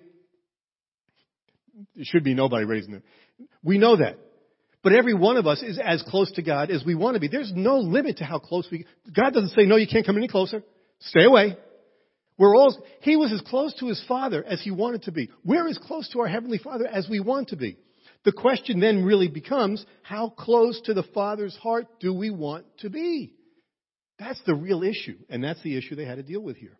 There 1.95 2.05
should 2.05 2.25
be 2.25 2.35
nobody 2.35 2.64
raising 2.64 2.95
it. 2.95 3.03
We 3.62 3.79
know 3.79 3.97
that. 3.97 4.19
But 4.83 4.92
every 4.92 5.14
one 5.14 5.37
of 5.37 5.47
us 5.47 5.62
is 5.62 5.81
as 5.83 6.03
close 6.07 6.31
to 6.33 6.42
God 6.42 6.71
as 6.71 6.85
we 6.85 6.95
want 6.95 7.14
to 7.14 7.21
be. 7.21 7.29
There's 7.29 7.53
no 7.55 7.79
limit 7.79 8.19
to 8.19 8.25
how 8.25 8.38
close 8.38 8.69
we, 8.71 8.87
God 9.14 9.35
doesn't 9.35 9.51
say, 9.51 9.64
no, 9.64 9.77
you 9.77 9.88
can't 9.88 10.07
come 10.07 10.16
any 10.16 10.29
closer. 10.29 10.62
Stay 11.01 11.25
away. 11.25 11.57
We're 12.38 12.55
all, 12.55 12.77
he 13.01 13.16
was 13.16 13.33
as 13.33 13.40
close 13.40 13.75
to 13.81 13.88
his 13.88 14.03
father 14.07 14.45
as 14.45 14.62
he 14.62 14.71
wanted 14.71 15.03
to 15.05 15.12
be. 15.12 15.31
We're 15.45 15.66
as 15.66 15.79
close 15.79 16.09
to 16.11 16.21
our 16.21 16.29
heavenly 16.29 16.59
father 16.59 16.87
as 16.87 17.09
we 17.09 17.19
want 17.19 17.49
to 17.49 17.57
be. 17.57 17.79
The 18.25 18.33
question 18.33 18.81
then 18.81 19.05
really 19.05 19.29
becomes, 19.29 19.85
how 20.03 20.29
close 20.29 20.81
to 20.83 20.95
the 20.95 21.05
father's 21.14 21.57
heart 21.57 21.87
do 22.01 22.12
we 22.12 22.31
want 22.31 22.66
to 22.79 22.90
be? 22.90 23.36
That's 24.18 24.40
the 24.46 24.55
real 24.55 24.83
issue, 24.83 25.18
and 25.29 25.44
that's 25.44 25.62
the 25.62 25.76
issue 25.76 25.94
they 25.94 26.05
had 26.05 26.16
to 26.16 26.22
deal 26.22 26.40
with 26.40 26.57
here. 26.57 26.79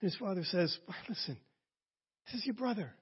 And 0.00 0.10
his 0.10 0.18
father 0.18 0.44
says, 0.44 0.76
Listen, 1.08 1.38
this 2.26 2.40
is 2.40 2.46
your 2.46 2.54
brother. 2.54 2.92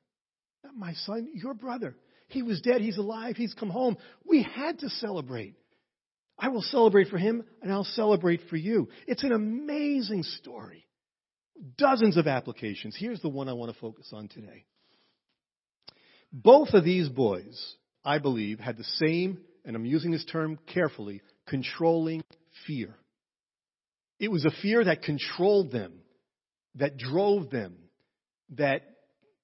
Not 0.62 0.76
my 0.76 0.92
son, 0.92 1.28
your 1.34 1.54
brother. 1.54 1.96
He 2.28 2.42
was 2.42 2.60
dead, 2.60 2.80
he's 2.80 2.98
alive, 2.98 3.36
he's 3.36 3.54
come 3.54 3.70
home. 3.70 3.96
We 4.24 4.42
had 4.42 4.78
to 4.80 4.88
celebrate. 4.88 5.56
I 6.38 6.48
will 6.48 6.62
celebrate 6.62 7.08
for 7.08 7.18
him, 7.18 7.44
and 7.60 7.72
I'll 7.72 7.84
celebrate 7.84 8.42
for 8.48 8.56
you. 8.56 8.88
It's 9.06 9.24
an 9.24 9.32
amazing 9.32 10.22
story. 10.22 10.86
dozens 11.76 12.16
of 12.16 12.26
applications. 12.26 12.96
Here's 12.98 13.20
the 13.20 13.28
one 13.28 13.48
I 13.48 13.52
want 13.52 13.72
to 13.74 13.80
focus 13.80 14.10
on 14.12 14.28
today. 14.28 14.64
Both 16.32 16.70
of 16.74 16.84
these 16.84 17.08
boys, 17.08 17.74
I 18.04 18.18
believe, 18.18 18.60
had 18.60 18.76
the 18.76 18.84
same, 18.84 19.40
and 19.64 19.74
I'm 19.76 19.84
using 19.84 20.10
this 20.10 20.24
term 20.24 20.58
carefully, 20.72 21.20
controlling 21.46 22.22
fear. 22.66 22.94
It 24.20 24.30
was 24.30 24.44
a 24.44 24.50
fear 24.62 24.85
that 24.85 25.02
controlled 25.02 25.72
them, 25.72 25.94
that 26.74 26.98
drove 26.98 27.48
them, 27.48 27.74
that 28.50 28.83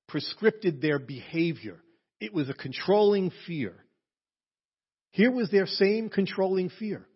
prescripted 0.08 0.82
their 0.82 0.98
behavior. 0.98 1.82
It 2.20 2.34
was 2.34 2.50
a 2.50 2.54
controlling 2.54 3.32
fear. 3.46 3.74
Here 5.10 5.30
was 5.30 5.50
their 5.50 5.66
same 5.66 6.10
controlling 6.10 6.68
fear. 6.68 7.08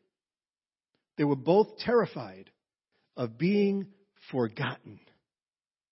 They 1.18 1.24
were 1.24 1.36
both 1.36 1.76
terrified 1.78 2.50
of 3.14 3.36
being 3.36 3.88
forgotten 4.30 4.98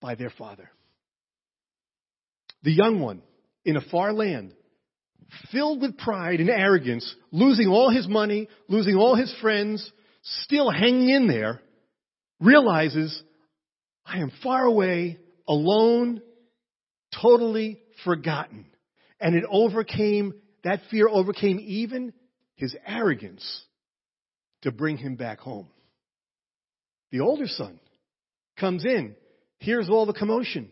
by 0.00 0.14
their 0.14 0.30
father. 0.30 0.70
The 2.62 2.72
young 2.72 3.00
one, 3.00 3.20
in 3.66 3.76
a 3.76 3.82
far 3.90 4.14
land, 4.14 4.54
filled 5.52 5.82
with 5.82 5.98
pride 5.98 6.40
and 6.40 6.48
arrogance, 6.48 7.14
losing 7.30 7.68
all 7.68 7.90
his 7.90 8.08
money, 8.08 8.48
losing 8.68 8.96
all 8.96 9.14
his 9.14 9.34
friends, 9.42 9.92
still 10.22 10.70
hanging 10.70 11.08
in 11.08 11.26
there, 11.28 11.60
realizes, 12.40 13.22
I 14.04 14.18
am 14.18 14.32
far 14.42 14.64
away, 14.64 15.18
alone, 15.46 16.20
totally 17.20 17.80
forgotten. 18.04 18.66
And 19.20 19.34
it 19.34 19.44
overcame, 19.50 20.34
that 20.64 20.80
fear 20.90 21.08
overcame 21.08 21.58
even 21.60 22.12
his 22.54 22.76
arrogance 22.86 23.64
to 24.62 24.72
bring 24.72 24.96
him 24.96 25.16
back 25.16 25.40
home. 25.40 25.68
The 27.10 27.20
older 27.20 27.46
son 27.46 27.80
comes 28.58 28.84
in, 28.84 29.14
hears 29.58 29.88
all 29.88 30.06
the 30.06 30.12
commotion, 30.12 30.70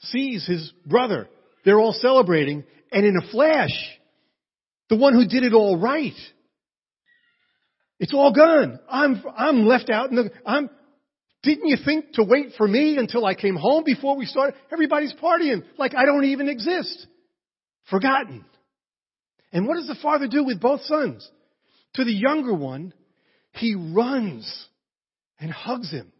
sees 0.00 0.46
his 0.46 0.72
brother. 0.84 1.28
They're 1.64 1.80
all 1.80 1.94
celebrating, 1.94 2.64
and 2.92 3.06
in 3.06 3.16
a 3.16 3.30
flash, 3.30 3.72
the 4.88 4.96
one 4.96 5.14
who 5.14 5.26
did 5.26 5.42
it 5.42 5.54
all 5.54 5.78
right, 5.78 6.14
it's 7.98 8.14
all 8.14 8.32
gone. 8.32 8.78
I'm, 8.88 9.22
I'm 9.36 9.66
left 9.66 9.90
out 9.90 10.10
in 10.10 10.16
the, 10.16 10.30
I'm, 10.44 10.68
didn't 11.42 11.68
you 11.68 11.76
think 11.84 12.12
to 12.14 12.24
wait 12.24 12.52
for 12.56 12.66
me 12.66 12.98
until 12.98 13.24
I 13.24 13.34
came 13.34 13.56
home 13.56 13.84
before 13.84 14.16
we 14.16 14.26
started? 14.26 14.54
Everybody's 14.72 15.14
partying 15.14 15.62
like 15.78 15.94
I 15.94 16.04
don't 16.04 16.24
even 16.24 16.48
exist. 16.48 17.06
Forgotten. 17.90 18.44
And 19.52 19.66
what 19.66 19.76
does 19.76 19.86
the 19.86 19.96
father 20.02 20.26
do 20.26 20.44
with 20.44 20.60
both 20.60 20.82
sons? 20.82 21.28
To 21.94 22.04
the 22.04 22.12
younger 22.12 22.52
one, 22.52 22.92
he 23.52 23.74
runs 23.74 24.66
and 25.38 25.50
hugs 25.50 25.90
him. 25.90 26.12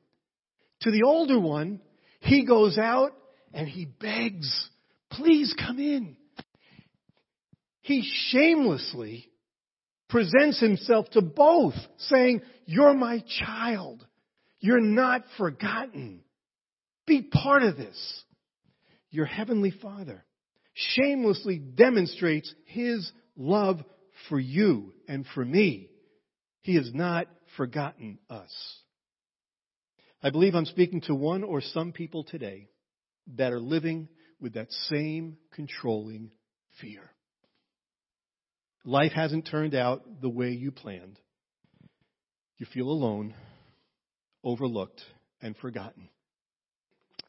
To 0.83 0.91
the 0.91 1.03
older 1.03 1.39
one, 1.39 1.81
he 2.21 2.47
goes 2.47 2.79
out 2.79 3.11
and 3.53 3.69
he 3.69 3.85
begs, 3.85 4.71
please 5.11 5.55
come 5.59 5.79
in. 5.79 6.17
He 7.81 8.09
shamelessly 8.31 9.29
presents 10.09 10.61
himself 10.61 11.09
to 11.11 11.23
both, 11.23 11.75
saying, 11.99 12.42
You're 12.64 12.95
my 12.95 13.23
child. 13.45 14.07
You're 14.61 14.81
not 14.81 15.23
forgotten. 15.37 16.23
Be 17.07 17.23
part 17.23 17.62
of 17.62 17.77
this. 17.77 18.25
Your 19.11 19.27
heavenly 19.27 19.71
Father 19.71 20.25
shamelessly 20.75 21.59
demonstrates 21.59 22.53
his 22.66 23.11
love 23.37 23.83
for 24.29 24.38
you 24.38 24.92
and 25.09 25.25
for 25.35 25.45
me. 25.45 25.88
He 26.62 26.75
has 26.77 26.90
not 26.92 27.29
forgotten 27.57 28.19
us. 28.29 28.53
I 30.23 30.31
believe 30.31 30.55
I'm 30.55 30.66
speaking 30.66 31.01
to 31.03 31.14
one 31.14 31.45
or 31.45 31.61
some 31.61 31.92
people 31.92 32.25
today 32.25 32.69
that 33.37 33.53
are 33.53 33.61
living 33.61 34.09
with 34.40 34.55
that 34.55 34.71
same 34.73 35.37
controlling 35.55 36.31
fear. 36.81 37.11
Life 38.88 39.11
hasn't 39.12 39.49
turned 39.49 39.75
out 39.75 40.22
the 40.22 40.29
way 40.29 40.51
you 40.51 40.70
planned. 40.70 41.18
You 42.57 42.66
feel 42.72 42.88
alone, 42.88 43.35
overlooked, 44.44 45.03
and 45.42 45.57
forgotten. 45.57 46.09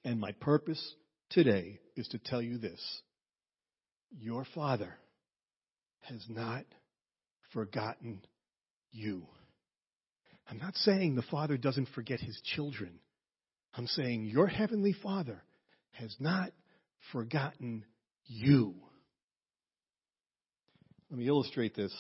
And 0.05 0.19
my 0.19 0.33
purpose 0.33 0.93
today 1.31 1.79
is 1.95 2.07
to 2.09 2.19
tell 2.19 2.43
you 2.43 2.59
this. 2.59 2.79
Your 4.11 4.45
Father 4.53 4.93
has 6.01 6.23
not 6.29 6.63
forgotten 7.53 8.21
you. 8.91 9.23
I'm 10.47 10.59
not 10.59 10.75
saying 10.75 11.15
the 11.15 11.23
Father 11.23 11.57
doesn't 11.57 11.89
forget 11.95 12.19
his 12.19 12.39
children. 12.55 12.99
I'm 13.73 13.87
saying 13.87 14.25
your 14.25 14.45
Heavenly 14.45 14.93
Father 14.93 15.41
has 15.93 16.15
not 16.19 16.51
forgotten 17.11 17.83
you. 18.27 18.75
Let 21.09 21.19
me 21.19 21.27
illustrate 21.27 21.75
this 21.75 21.93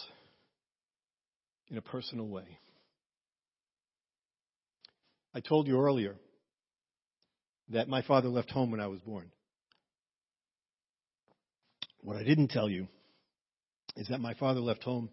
in 1.69 1.77
a 1.77 1.81
personal 1.81 2.27
way. 2.27 2.59
I 5.33 5.39
told 5.39 5.67
you 5.67 5.79
earlier 5.79 6.15
that 7.69 7.87
my 7.87 8.01
father 8.01 8.27
left 8.27 8.49
home 8.49 8.71
when 8.71 8.79
I 8.79 8.87
was 8.87 8.99
born. 8.99 9.31
What 12.01 12.17
I 12.17 12.23
didn't 12.23 12.49
tell 12.49 12.69
you 12.69 12.87
is 13.95 14.07
that 14.09 14.19
my 14.19 14.33
father 14.33 14.59
left 14.59 14.83
home 14.83 15.09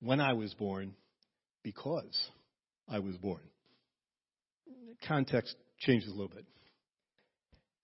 when 0.00 0.20
I 0.20 0.34
was 0.34 0.52
born 0.54 0.94
because 1.62 2.28
I 2.88 3.00
was 3.00 3.16
born. 3.16 3.40
Context 5.06 5.56
changes 5.78 6.08
a 6.08 6.12
little 6.12 6.28
bit. 6.28 6.44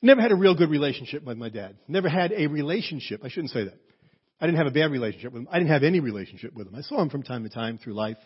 Never 0.03 0.21
had 0.21 0.33
a 0.33 0.37
real 0.37 0.55
good 0.55 0.71
relationship 0.71 1.25
with 1.25 1.37
my 1.37 1.49
dad. 1.49 1.77
Never 1.89 2.09
had 2.09 2.33
a 2.33 2.47
relationship. 2.47 3.21
I 3.25 3.29
shouldn't 3.29 3.51
say 3.51 3.65
that. 3.65 3.79
I 4.41 4.47
didn't 4.47 4.59
have 4.59 4.67
a 4.67 4.71
bad 4.71 4.91
relationship 4.91 5.33
with 5.33 5.43
him. 5.43 5.49
I 5.51 5.59
didn't 5.59 5.71
have 5.71 5.83
any 5.83 6.01
relationship 6.01 6.55
with 6.55 6.67
him. 6.67 6.75
I 6.75 6.81
saw 6.81 7.03
him 7.03 7.11
from 7.11 7.23
time 7.23 7.43
to 7.43 7.51
time 7.51 7.79
through 7.79 7.95
life. 7.95 8.17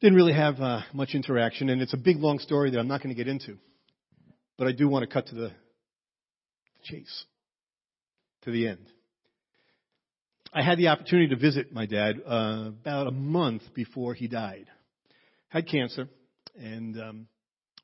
Didn't 0.00 0.16
really 0.16 0.34
have 0.34 0.60
uh, 0.60 0.80
much 0.92 1.14
interaction, 1.14 1.70
and 1.70 1.80
it's 1.80 1.94
a 1.94 1.98
big, 1.98 2.18
long 2.18 2.38
story 2.38 2.70
that 2.70 2.78
I'm 2.78 2.88
not 2.88 3.02
going 3.02 3.14
to 3.14 3.18
get 3.18 3.28
into. 3.28 3.56
But 4.58 4.66
I 4.68 4.72
do 4.72 4.88
want 4.88 5.08
to 5.08 5.12
cut 5.12 5.28
to 5.28 5.34
the 5.34 5.52
chase, 6.84 7.24
to 8.42 8.50
the 8.50 8.68
end. 8.68 8.86
I 10.52 10.62
had 10.62 10.78
the 10.78 10.88
opportunity 10.88 11.28
to 11.28 11.36
visit 11.36 11.72
my 11.72 11.86
dad 11.86 12.16
uh, 12.26 12.64
about 12.68 13.06
a 13.06 13.12
month 13.12 13.62
before 13.74 14.14
he 14.14 14.26
died. 14.28 14.66
Had 15.48 15.66
cancer, 15.66 16.08
and 16.58 17.00
um, 17.00 17.26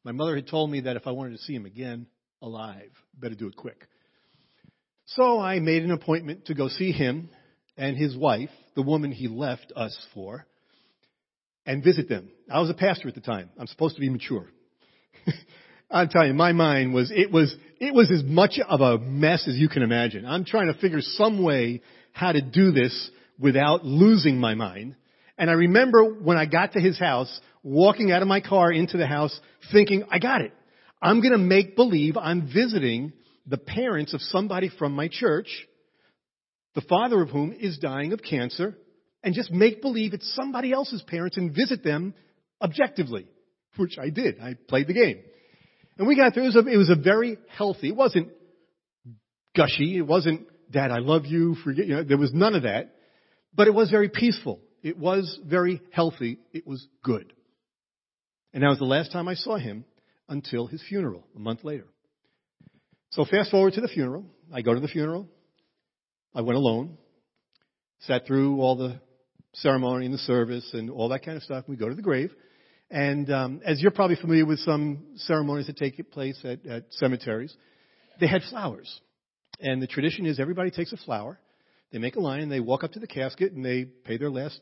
my 0.05 0.12
mother 0.12 0.35
had 0.35 0.48
told 0.48 0.70
me 0.70 0.81
that 0.83 0.96
if 0.96 1.07
I 1.07 1.12
wanted 1.12 1.33
to 1.33 1.42
see 1.44 1.55
him 1.55 1.64
again 1.64 2.07
alive, 2.42 2.90
better 3.18 3.35
do 3.35 3.46
it 3.46 3.57
quick. 3.57 3.87
So 5.11 5.40
I 5.40 5.61
made 5.61 5.85
an 5.85 5.92
appointment 5.92 6.47
to 6.47 6.55
go 6.55 6.69
see 6.69 6.90
him 6.90 7.31
and 7.77 7.97
his 7.97 8.16
wife, 8.16 8.51
the 8.75 8.83
woman 8.83 9.12
he 9.12 9.29
left 9.29 9.73
us 9.77 9.97
for, 10.12 10.47
and 11.64 11.83
visit 11.83 12.09
them. 12.09 12.29
I 12.51 12.61
was 12.61 12.71
a 12.71 12.75
pastor 12.75 13.09
at 13.09 13.14
the 13.14 13.21
time. 13.21 13.51
I'm 13.59 13.69
supposed 13.69 13.95
to 13.95 14.01
be 14.01 14.09
mature. 14.09 14.47
I'm 15.90 16.09
telling 16.09 16.29
you, 16.29 16.35
my 16.35 16.53
mind 16.53 16.92
was, 16.92 17.12
it 17.14 17.31
was, 17.31 17.55
it 17.79 17.95
was 17.95 18.11
as 18.11 18.25
much 18.25 18.59
of 18.69 18.81
a 18.81 18.99
mess 18.99 19.47
as 19.47 19.57
you 19.57 19.69
can 19.69 19.83
imagine. 19.83 20.27
I'm 20.27 20.45
trying 20.45 20.73
to 20.73 20.79
figure 20.79 21.01
some 21.01 21.42
way 21.42 21.83
how 22.12 22.33
to 22.33 22.40
do 22.40 22.73
this 22.73 23.11
without 23.38 23.85
losing 23.85 24.38
my 24.38 24.55
mind. 24.55 24.97
And 25.38 25.51
I 25.51 25.53
remember 25.53 26.03
when 26.05 26.37
I 26.37 26.47
got 26.47 26.73
to 26.73 26.81
his 26.81 26.99
house, 26.99 27.40
walking 27.62 28.11
out 28.11 28.23
of 28.23 28.29
my 28.29 28.40
car 28.40 28.73
into 28.73 28.97
the 28.97 29.07
house, 29.07 29.38
thinking, 29.73 30.05
I 30.11 30.19
got 30.19 30.40
it. 30.40 30.53
I'm 31.01 31.21
gonna 31.21 31.38
make 31.38 31.77
believe 31.77 32.16
I'm 32.16 32.51
visiting 32.53 33.12
the 33.46 33.59
parents 33.59 34.14
of 34.14 34.20
somebody 34.20 34.68
from 34.68 34.92
my 34.92 35.09
church, 35.09 35.48
the 36.74 36.80
father 36.82 37.22
of 37.22 37.30
whom 37.30 37.52
is 37.52 37.78
dying 37.78 38.12
of 38.12 38.22
cancer, 38.22 38.76
and 39.22 39.35
just 39.35 39.50
make 39.50 39.82
believe 39.82 40.14
it's 40.14 40.35
somebody 40.35 40.72
else's 40.72 41.02
parents 41.02 41.37
and 41.37 41.54
visit 41.54 41.82
them 41.82 42.14
objectively, 42.61 43.26
which 43.76 43.98
I 43.98 44.11
did. 44.11 44.40
I 44.40 44.54
played 44.68 44.87
the 44.87 44.94
game. 44.94 45.20
And 45.98 46.06
we 46.06 46.16
got 46.16 46.35
through. 46.35 46.44
It 46.44 46.54
was 46.54 46.56
a, 46.56 46.68
it 46.68 46.76
was 46.76 46.90
a 46.90 46.96
very 46.96 47.38
healthy, 47.48 47.88
it 47.88 47.96
wasn't 47.96 48.28
gushy, 49.56 49.96
it 49.96 50.06
wasn't, 50.06 50.46
Dad, 50.70 50.90
I 50.90 50.98
love 50.98 51.26
you, 51.26 51.54
forget, 51.64 51.87
you 51.87 51.96
know, 51.96 52.04
there 52.04 52.18
was 52.18 52.35
none 52.35 52.54
of 52.54 52.64
that. 52.64 52.94
But 53.54 53.68
it 53.68 53.74
was 53.74 53.90
very 53.90 54.11
peaceful. 54.11 54.61
It 54.82 54.98
was 54.98 55.38
very 55.44 55.80
healthy. 55.90 56.38
It 56.52 56.66
was 56.66 56.87
good. 57.02 57.32
And 58.52 58.62
that 58.62 58.68
was 58.68 58.78
the 58.78 58.85
last 58.85 59.12
time 59.12 59.28
I 59.28 59.35
saw 59.35 59.56
him 59.56 59.85
until 60.28 60.66
his 60.66 60.82
funeral, 60.88 61.26
a 61.35 61.38
month 61.38 61.64
later. 61.64 61.87
So 63.16 63.24
fast 63.24 63.50
forward 63.50 63.72
to 63.72 63.81
the 63.81 63.88
funeral. 63.88 64.26
I 64.52 64.61
go 64.61 64.74
to 64.74 64.81
the 64.81 64.88
funeral. 64.88 65.26
I 66.35 66.42
went 66.42 66.59
alone. 66.59 66.98
Sat 68.00 68.26
through 68.26 68.61
all 68.61 68.76
the 68.76 69.00
ceremony 69.55 70.05
and 70.05 70.12
the 70.12 70.18
service 70.18 70.68
and 70.74 70.90
all 70.90 71.09
that 71.09 71.24
kind 71.24 71.38
of 71.38 71.42
stuff. 71.42 71.64
We 71.66 71.76
go 71.76 71.88
to 71.88 71.94
the 71.94 72.02
grave. 72.02 72.31
And 72.90 73.31
um, 73.31 73.62
as 73.64 73.81
you're 73.81 73.90
probably 73.90 74.16
familiar 74.16 74.44
with 74.44 74.59
some 74.59 75.14
ceremonies 75.16 75.66
that 75.68 75.79
take 75.79 76.11
place 76.11 76.38
at, 76.44 76.66
at 76.66 76.85
cemeteries, 76.90 77.57
they 78.20 78.26
had 78.26 78.42
flowers. 78.50 79.00
And 79.61 79.81
the 79.81 79.87
tradition 79.87 80.26
is 80.26 80.38
everybody 80.38 80.70
takes 80.70 80.92
a 80.92 80.98
flower, 80.98 81.40
they 81.92 81.98
make 81.98 82.16
a 82.16 82.20
line, 82.20 82.40
and 82.40 82.52
they 82.52 82.61
walk 82.61 82.85
up 82.85 82.92
to 82.92 83.00
the 83.00 83.07
casket 83.07 83.55
and 83.55 83.64
they 83.64 83.87
pay 83.87 84.18
their 84.18 84.31
last 84.31 84.61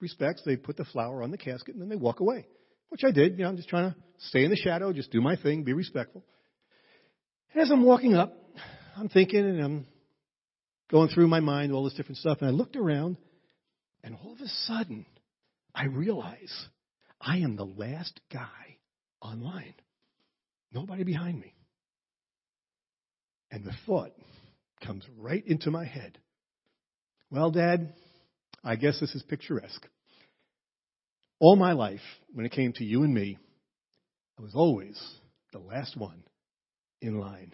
respects. 0.00 0.42
They 0.46 0.54
put 0.54 0.76
the 0.76 0.84
flower 0.84 1.24
on 1.24 1.32
the 1.32 1.38
casket 1.38 1.74
and 1.74 1.82
then 1.82 1.88
they 1.88 1.96
walk 1.96 2.20
away. 2.20 2.46
which 2.88 3.02
I 3.02 3.10
did. 3.10 3.32
You 3.32 3.42
know, 3.42 3.48
I'm 3.48 3.56
just 3.56 3.68
trying 3.68 3.90
to 3.90 3.96
stay 4.28 4.44
in 4.44 4.50
the 4.50 4.56
shadow, 4.56 4.92
just 4.92 5.10
do 5.10 5.20
my 5.20 5.34
thing, 5.34 5.64
be 5.64 5.72
respectful. 5.72 6.22
As 7.56 7.70
I'm 7.70 7.84
walking 7.84 8.14
up, 8.14 8.36
I'm 8.98 9.08
thinking 9.08 9.40
and 9.40 9.60
I'm 9.62 9.86
going 10.90 11.08
through 11.08 11.28
my 11.28 11.40
mind 11.40 11.72
all 11.72 11.84
this 11.84 11.94
different 11.94 12.18
stuff, 12.18 12.38
and 12.40 12.48
I 12.48 12.52
looked 12.52 12.76
around, 12.76 13.16
and 14.04 14.14
all 14.22 14.32
of 14.32 14.40
a 14.40 14.48
sudden, 14.66 15.06
I 15.74 15.86
realize 15.86 16.52
I 17.18 17.38
am 17.38 17.56
the 17.56 17.64
last 17.64 18.20
guy 18.30 18.76
online. 19.22 19.72
Nobody 20.70 21.02
behind 21.02 21.40
me. 21.40 21.54
And 23.50 23.64
the 23.64 23.72
thought 23.86 24.12
comes 24.84 25.04
right 25.16 25.42
into 25.46 25.70
my 25.70 25.86
head. 25.86 26.18
Well, 27.30 27.50
Dad, 27.50 27.94
I 28.62 28.76
guess 28.76 29.00
this 29.00 29.14
is 29.14 29.22
picturesque. 29.22 29.86
All 31.40 31.56
my 31.56 31.72
life, 31.72 32.00
when 32.34 32.44
it 32.44 32.52
came 32.52 32.74
to 32.74 32.84
you 32.84 33.02
and 33.02 33.14
me, 33.14 33.38
I 34.38 34.42
was 34.42 34.54
always 34.54 35.02
the 35.52 35.58
last 35.58 35.96
one 35.96 36.22
in 37.00 37.18
line. 37.18 37.52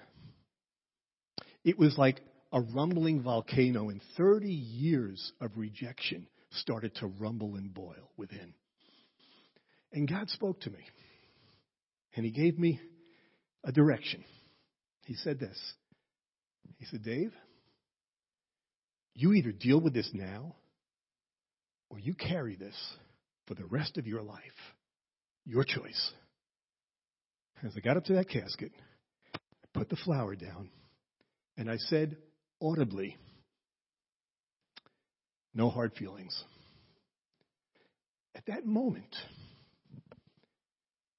It 1.64 1.78
was 1.78 1.96
like 1.96 2.20
a 2.52 2.60
rumbling 2.60 3.22
volcano, 3.22 3.88
and 3.88 4.00
30 4.16 4.48
years 4.48 5.32
of 5.40 5.52
rejection 5.56 6.26
started 6.50 6.94
to 6.96 7.06
rumble 7.06 7.54
and 7.56 7.72
boil 7.72 8.10
within. 8.16 8.52
And 9.92 10.08
God 10.08 10.28
spoke 10.30 10.60
to 10.60 10.70
me, 10.70 10.84
and 12.14 12.24
He 12.24 12.30
gave 12.30 12.58
me 12.58 12.80
a 13.64 13.72
direction. 13.72 14.24
He 15.06 15.14
said 15.14 15.38
this 15.38 15.58
He 16.78 16.86
said, 16.86 17.02
Dave, 17.02 17.32
you 19.14 19.32
either 19.32 19.52
deal 19.52 19.80
with 19.80 19.94
this 19.94 20.10
now, 20.12 20.56
or 21.90 21.98
you 21.98 22.14
carry 22.14 22.56
this 22.56 22.76
for 23.46 23.54
the 23.54 23.66
rest 23.66 23.98
of 23.98 24.06
your 24.06 24.22
life. 24.22 24.40
Your 25.44 25.64
choice. 25.64 26.12
As 27.64 27.72
I 27.76 27.80
got 27.80 27.96
up 27.96 28.04
to 28.04 28.14
that 28.14 28.28
casket, 28.28 28.72
put 29.74 29.88
the 29.88 29.96
flower 29.96 30.34
down, 30.34 30.70
and 31.56 31.70
I 31.70 31.76
said 31.76 32.16
audibly, 32.60 33.16
No 35.54 35.70
hard 35.70 35.92
feelings. 35.98 36.42
At 38.34 38.46
that 38.46 38.64
moment, 38.66 39.14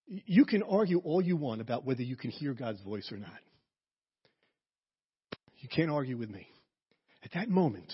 you 0.08 0.46
can 0.46 0.64
argue 0.64 1.00
all 1.00 1.22
you 1.22 1.38
want 1.38 1.62
about 1.62 1.86
whether 1.86 2.02
you 2.02 2.16
can 2.16 2.32
hear 2.32 2.54
God's 2.54 2.82
voice 2.82 3.12
or 3.12 3.18
not. 3.18 3.30
You 5.60 5.70
can't 5.70 5.92
argue 5.92 6.18
with 6.18 6.30
me. 6.30 6.48
At 7.24 7.32
that 7.34 7.50
moment, 7.50 7.94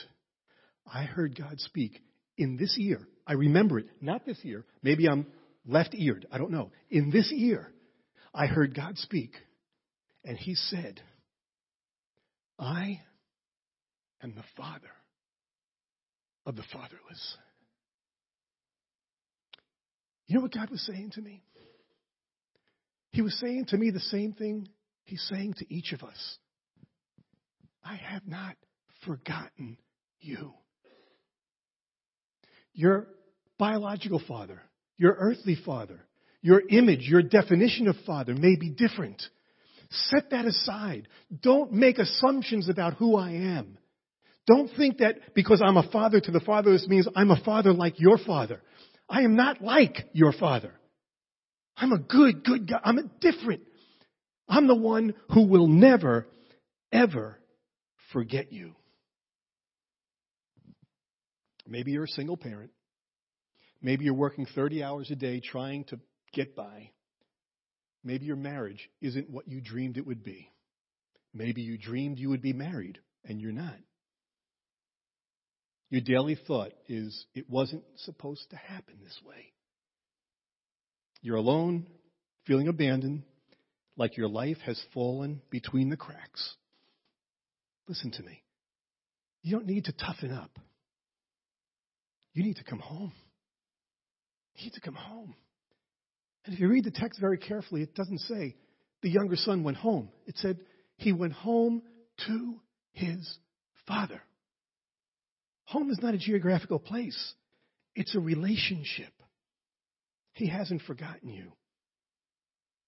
I 0.91 1.03
heard 1.03 1.37
God 1.37 1.59
speak 1.59 2.01
in 2.37 2.57
this 2.57 2.75
ear. 2.79 3.07
I 3.27 3.33
remember 3.33 3.77
it, 3.77 3.87
not 4.01 4.25
this 4.25 4.39
ear. 4.43 4.65
Maybe 4.81 5.07
I'm 5.07 5.27
left 5.67 5.93
eared. 5.93 6.25
I 6.31 6.39
don't 6.39 6.51
know. 6.51 6.71
In 6.89 7.11
this 7.11 7.31
ear, 7.31 7.71
I 8.33 8.47
heard 8.47 8.73
God 8.73 8.97
speak. 8.97 9.33
And 10.23 10.37
He 10.37 10.55
said, 10.55 11.01
I 12.57 13.01
am 14.21 14.35
the 14.35 14.43
Father 14.57 14.91
of 16.45 16.55
the 16.55 16.63
fatherless. 16.73 17.37
You 20.27 20.35
know 20.35 20.41
what 20.41 20.53
God 20.53 20.69
was 20.69 20.85
saying 20.85 21.11
to 21.15 21.21
me? 21.21 21.41
He 23.11 23.21
was 23.21 23.37
saying 23.39 23.65
to 23.69 23.77
me 23.77 23.89
the 23.89 23.99
same 23.99 24.33
thing 24.33 24.67
He's 25.05 25.25
saying 25.27 25.55
to 25.57 25.73
each 25.73 25.91
of 25.91 26.03
us. 26.03 26.37
I 27.83 27.95
have 27.95 28.27
not 28.27 28.55
forgotten 29.05 29.77
you. 30.19 30.53
Your 32.73 33.07
biological 33.57 34.21
father, 34.27 34.61
your 34.97 35.15
earthly 35.17 35.57
father, 35.65 35.99
your 36.41 36.61
image, 36.69 37.07
your 37.07 37.23
definition 37.23 37.87
of 37.87 37.95
father 38.05 38.35
may 38.35 38.55
be 38.55 38.69
different. 38.69 39.21
Set 39.91 40.29
that 40.31 40.45
aside. 40.45 41.07
Don't 41.41 41.71
make 41.71 41.97
assumptions 41.97 42.69
about 42.69 42.95
who 42.95 43.15
I 43.15 43.31
am. 43.31 43.77
Don't 44.45 44.69
think 44.77 44.97
that 44.97 45.33
because 45.35 45.61
I'm 45.63 45.77
a 45.77 45.89
father 45.91 46.19
to 46.19 46.31
the 46.31 46.39
fatherless 46.39 46.87
means 46.87 47.07
I'm 47.15 47.31
a 47.31 47.41
father 47.43 47.73
like 47.73 47.99
your 47.99 48.17
father. 48.17 48.61
I 49.07 49.21
am 49.21 49.35
not 49.35 49.61
like 49.61 50.09
your 50.13 50.31
father. 50.31 50.73
I'm 51.75 51.91
a 51.91 51.99
good, 51.99 52.43
good 52.43 52.67
guy. 52.67 52.79
I'm 52.83 52.97
a 52.97 53.03
different. 53.21 53.61
I'm 54.47 54.67
the 54.67 54.75
one 54.75 55.13
who 55.33 55.47
will 55.47 55.67
never, 55.67 56.27
ever 56.91 57.37
forget 58.11 58.51
you. 58.51 58.75
Maybe 61.67 61.91
you're 61.91 62.05
a 62.05 62.07
single 62.07 62.37
parent. 62.37 62.71
Maybe 63.81 64.05
you're 64.05 64.13
working 64.13 64.45
30 64.55 64.83
hours 64.83 65.09
a 65.11 65.15
day 65.15 65.39
trying 65.39 65.85
to 65.85 65.99
get 66.33 66.55
by. 66.55 66.91
Maybe 68.03 68.25
your 68.25 68.35
marriage 68.35 68.89
isn't 69.01 69.29
what 69.29 69.47
you 69.47 69.61
dreamed 69.61 69.97
it 69.97 70.07
would 70.07 70.23
be. 70.23 70.51
Maybe 71.33 71.61
you 71.61 71.77
dreamed 71.77 72.17
you 72.17 72.29
would 72.29 72.41
be 72.41 72.53
married 72.53 72.99
and 73.25 73.39
you're 73.39 73.51
not. 73.51 73.75
Your 75.89 76.01
daily 76.01 76.37
thought 76.47 76.71
is, 76.87 77.25
it 77.33 77.49
wasn't 77.49 77.83
supposed 77.97 78.49
to 78.51 78.55
happen 78.55 78.95
this 79.03 79.19
way. 79.25 79.53
You're 81.21 81.37
alone, 81.37 81.87
feeling 82.45 82.67
abandoned, 82.67 83.23
like 83.97 84.15
your 84.15 84.29
life 84.29 84.57
has 84.65 84.81
fallen 84.93 85.41
between 85.49 85.89
the 85.89 85.97
cracks. 85.97 86.55
Listen 87.87 88.11
to 88.11 88.23
me. 88.23 88.43
You 89.41 89.51
don't 89.51 89.65
need 89.65 89.85
to 89.85 89.93
toughen 89.93 90.31
up. 90.31 90.51
You 92.33 92.43
need 92.43 92.57
to 92.57 92.63
come 92.63 92.79
home. 92.79 93.13
You 94.55 94.65
need 94.65 94.73
to 94.73 94.81
come 94.81 94.95
home. 94.95 95.33
And 96.45 96.53
if 96.53 96.59
you 96.59 96.67
read 96.69 96.85
the 96.85 96.91
text 96.91 97.19
very 97.19 97.37
carefully, 97.37 97.81
it 97.81 97.95
doesn't 97.95 98.19
say 98.19 98.55
the 99.01 99.09
younger 99.09 99.35
son 99.35 99.63
went 99.63 99.77
home. 99.77 100.09
It 100.25 100.37
said 100.37 100.59
he 100.97 101.13
went 101.13 101.33
home 101.33 101.81
to 102.27 102.59
his 102.91 103.37
father. 103.87 104.21
Home 105.65 105.91
is 105.91 105.99
not 106.01 106.15
a 106.15 106.17
geographical 106.17 106.79
place, 106.79 107.33
it's 107.95 108.15
a 108.15 108.19
relationship. 108.19 109.13
He 110.33 110.47
hasn't 110.47 110.83
forgotten 110.83 111.29
you. 111.29 111.51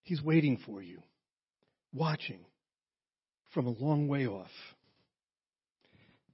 He's 0.03 0.21
waiting 0.21 0.57
for 0.65 0.81
you, 0.81 1.01
watching 1.93 2.39
from 3.53 3.67
a 3.67 3.71
long 3.71 4.07
way 4.07 4.25
off. 4.25 4.49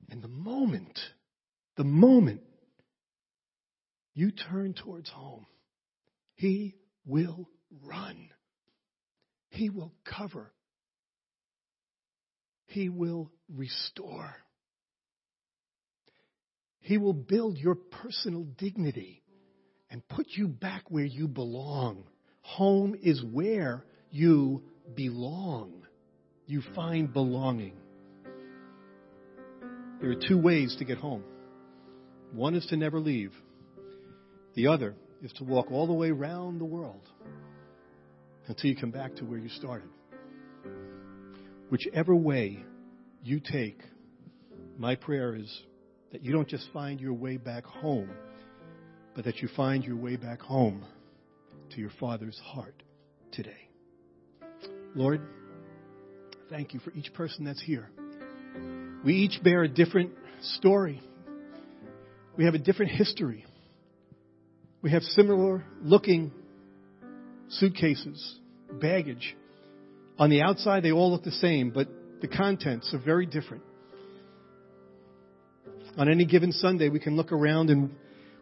And 0.09 0.21
the 0.21 0.27
moment, 0.27 0.97
the 1.75 1.83
moment 1.83 2.41
you 4.13 4.31
turn 4.31 4.73
towards 4.73 5.09
home, 5.09 5.47
He 6.35 6.75
will 7.07 7.49
run. 7.85 8.29
He 9.49 9.69
will 9.69 9.93
cover. 10.05 10.51
He 12.67 12.89
will 12.89 13.31
restore. 13.53 14.35
He 16.81 16.97
will 16.97 17.13
build 17.13 17.57
your 17.57 17.75
personal 17.75 18.43
dignity 18.43 19.23
and 19.89 20.07
put 20.07 20.27
you 20.29 20.47
back 20.47 20.83
where 20.89 21.05
you 21.05 21.27
belong. 21.27 22.03
Home 22.41 22.95
is 23.01 23.23
where 23.23 23.85
you 24.11 24.63
belong. 24.95 25.85
You 26.45 26.61
find 26.75 27.11
belonging. 27.11 27.75
There 29.99 30.11
are 30.11 30.27
two 30.27 30.37
ways 30.37 30.75
to 30.79 30.85
get 30.85 30.97
home. 30.97 31.23
One 32.33 32.55
is 32.55 32.65
to 32.67 32.77
never 32.77 32.99
leave. 32.99 33.33
The 34.55 34.67
other 34.67 34.95
is 35.21 35.31
to 35.33 35.43
walk 35.43 35.71
all 35.71 35.87
the 35.87 35.93
way 35.93 36.09
around 36.09 36.59
the 36.59 36.65
world 36.65 37.01
until 38.47 38.69
you 38.69 38.75
come 38.75 38.91
back 38.91 39.15
to 39.15 39.25
where 39.25 39.39
you 39.39 39.49
started. 39.49 39.89
Whichever 41.69 42.15
way 42.15 42.63
you 43.23 43.39
take, 43.39 43.79
my 44.77 44.95
prayer 44.95 45.35
is 45.35 45.61
that 46.11 46.23
you 46.23 46.31
don't 46.31 46.47
just 46.47 46.69
find 46.71 47.01
your 47.01 47.13
way 47.13 47.37
back 47.37 47.65
home, 47.65 48.09
but 49.15 49.25
that 49.25 49.37
you 49.37 49.49
find 49.55 49.83
your 49.83 49.97
way 49.97 50.15
back 50.15 50.39
home 50.39 50.85
to 51.71 51.81
your 51.81 51.91
Father's 51.99 52.39
heart 52.43 52.83
today. 53.31 53.69
Lord, 54.95 55.21
thank 56.49 56.73
you 56.73 56.79
for 56.79 56.91
each 56.91 57.13
person 57.13 57.43
that's 57.43 57.61
here. 57.61 57.89
We 59.03 59.13
each 59.13 59.43
bear 59.43 59.63
a 59.63 59.67
different 59.67 60.11
story. 60.41 61.01
We 62.37 62.45
have 62.45 62.53
a 62.53 62.59
different 62.59 62.91
history. 62.91 63.45
We 64.81 64.91
have 64.91 65.03
similar 65.03 65.63
looking 65.81 66.31
suitcases, 67.49 68.37
baggage. 68.79 69.35
On 70.19 70.29
the 70.29 70.41
outside, 70.41 70.83
they 70.83 70.91
all 70.91 71.11
look 71.11 71.23
the 71.23 71.31
same, 71.31 71.71
but 71.71 71.87
the 72.21 72.27
contents 72.27 72.93
are 72.93 72.99
very 72.99 73.25
different. 73.25 73.63
On 75.97 76.09
any 76.09 76.25
given 76.25 76.51
Sunday, 76.51 76.89
we 76.89 76.99
can 76.99 77.15
look 77.15 77.31
around 77.31 77.69
and 77.69 77.91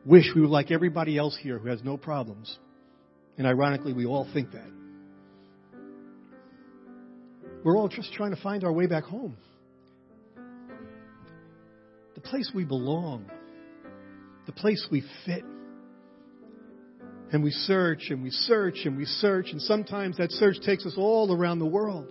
wish 0.05 0.25
we 0.35 0.41
were 0.41 0.47
like 0.47 0.71
everybody 0.71 1.17
else 1.17 1.37
here 1.41 1.57
who 1.57 1.69
has 1.69 1.81
no 1.83 1.95
problems. 1.95 2.57
And 3.37 3.47
ironically, 3.47 3.93
we 3.93 4.05
all 4.05 4.27
think 4.33 4.51
that. 4.51 4.69
We're 7.63 7.77
all 7.77 7.87
just 7.87 8.13
trying 8.13 8.35
to 8.35 8.41
find 8.41 8.63
our 8.63 8.71
way 8.71 8.87
back 8.87 9.05
home. 9.05 9.37
The 12.13 12.21
place 12.21 12.51
we 12.53 12.63
belong, 12.63 13.25
the 14.45 14.51
place 14.51 14.85
we 14.91 15.03
fit. 15.25 15.43
And 17.31 17.43
we 17.43 17.51
search 17.51 18.07
and 18.09 18.23
we 18.23 18.29
search 18.29 18.85
and 18.85 18.97
we 18.97 19.05
search, 19.05 19.47
and 19.51 19.61
sometimes 19.61 20.17
that 20.17 20.31
search 20.31 20.57
takes 20.65 20.85
us 20.85 20.93
all 20.97 21.33
around 21.33 21.59
the 21.59 21.65
world. 21.65 22.07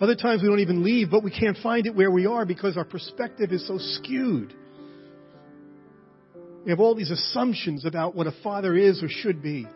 Other 0.00 0.14
times 0.14 0.42
we 0.42 0.48
don't 0.48 0.60
even 0.60 0.84
leave, 0.84 1.10
but 1.10 1.24
we 1.24 1.30
can't 1.30 1.56
find 1.58 1.86
it 1.86 1.94
where 1.94 2.10
we 2.10 2.26
are 2.26 2.46
because 2.46 2.76
our 2.76 2.84
perspective 2.84 3.50
is 3.50 3.66
so 3.66 3.78
skewed. 3.78 4.54
We 6.64 6.70
have 6.70 6.80
all 6.80 6.94
these 6.94 7.10
assumptions 7.10 7.84
about 7.84 8.14
what 8.14 8.26
a 8.26 8.34
father 8.42 8.76
is 8.76 9.02
or 9.02 9.08
should 9.08 9.42
be. 9.42 9.66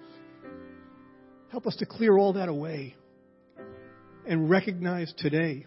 Help 1.50 1.66
us 1.66 1.76
to 1.76 1.86
clear 1.86 2.16
all 2.16 2.34
that 2.34 2.48
away 2.48 2.94
and 4.26 4.48
recognize 4.48 5.12
today 5.18 5.66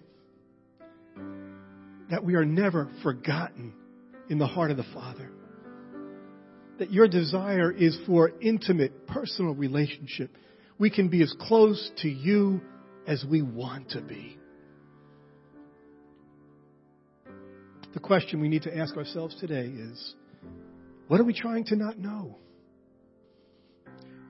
that 2.09 2.23
we 2.23 2.35
are 2.35 2.45
never 2.45 2.89
forgotten 3.03 3.73
in 4.29 4.37
the 4.37 4.47
heart 4.47 4.71
of 4.71 4.77
the 4.77 4.85
Father. 4.93 5.31
That 6.79 6.91
your 6.91 7.07
desire 7.07 7.71
is 7.71 7.97
for 8.05 8.31
intimate, 8.41 9.07
personal 9.07 9.55
relationship. 9.55 10.29
We 10.77 10.89
can 10.89 11.07
be 11.07 11.23
as 11.23 11.33
close 11.39 11.91
to 12.01 12.09
you 12.09 12.61
as 13.07 13.23
we 13.29 13.41
want 13.41 13.91
to 13.91 14.01
be. 14.01 14.37
The 17.93 18.01
question 18.01 18.41
we 18.41 18.49
need 18.49 18.63
to 18.63 18.77
ask 18.77 18.97
ourselves 18.97 19.37
today 19.39 19.67
is 19.67 20.15
what 21.07 21.21
are 21.21 21.23
we 21.23 21.33
trying 21.33 21.63
to 21.65 21.77
not 21.77 21.97
know? 21.97 22.37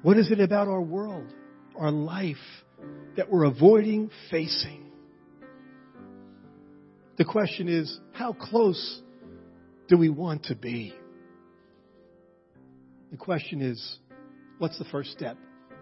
What 0.03 0.17
is 0.17 0.29
it 0.29 0.39
about 0.39 0.67
our 0.67 0.81
world, 0.81 1.33
our 1.75 1.89
life, 1.89 2.35
that 3.17 3.31
we're 3.31 3.45
avoiding 3.45 4.11
facing? 4.29 4.91
The 7.17 7.25
question 7.25 7.67
is, 7.67 7.97
how 8.11 8.33
close 8.33 9.01
do 9.87 9.97
we 9.97 10.09
want 10.09 10.43
to 10.45 10.55
be? 10.55 10.93
The 13.11 13.17
question 13.17 13.61
is, 13.61 13.99
what's 14.57 14.77
the 14.77 14.85
first 14.85 15.11
step 15.11 15.37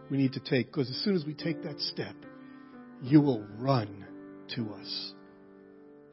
we 0.10 0.18
need 0.18 0.34
to 0.34 0.40
take? 0.40 0.68
Because 0.68 0.90
as 0.90 0.98
soon 1.04 1.16
as 1.16 1.26
we 1.26 1.34
take 1.34 1.64
that 1.64 1.80
step, 1.80 2.16
you 3.02 3.22
will 3.22 3.46
run 3.58 4.06
to 4.56 4.74
us. 4.74 5.14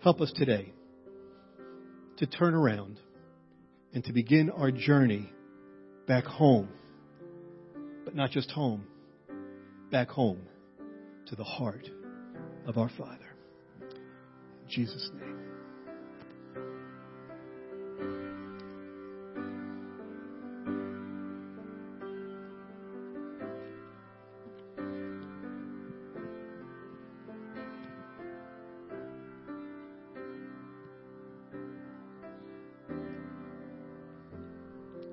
Help 0.02 0.20
us 0.20 0.32
today 0.34 0.72
to 2.16 2.26
turn 2.26 2.54
around 2.54 2.98
and 3.92 4.04
to 4.04 4.12
begin 4.12 4.50
our 4.50 4.70
journey 4.70 5.30
back 6.06 6.24
home. 6.24 6.68
But 8.04 8.14
not 8.14 8.30
just 8.30 8.50
home, 8.50 8.86
back 9.90 10.08
home 10.08 10.40
to 11.26 11.36
the 11.36 11.44
heart 11.44 11.88
of 12.66 12.78
our 12.78 12.90
Father. 12.96 13.36
In 13.80 14.68
Jesus' 14.68 15.10
name. 15.14 15.39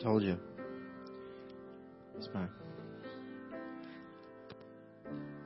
Told 0.02 0.22
you. 0.22 0.38
It's 2.18 2.28
fine. 2.28 2.50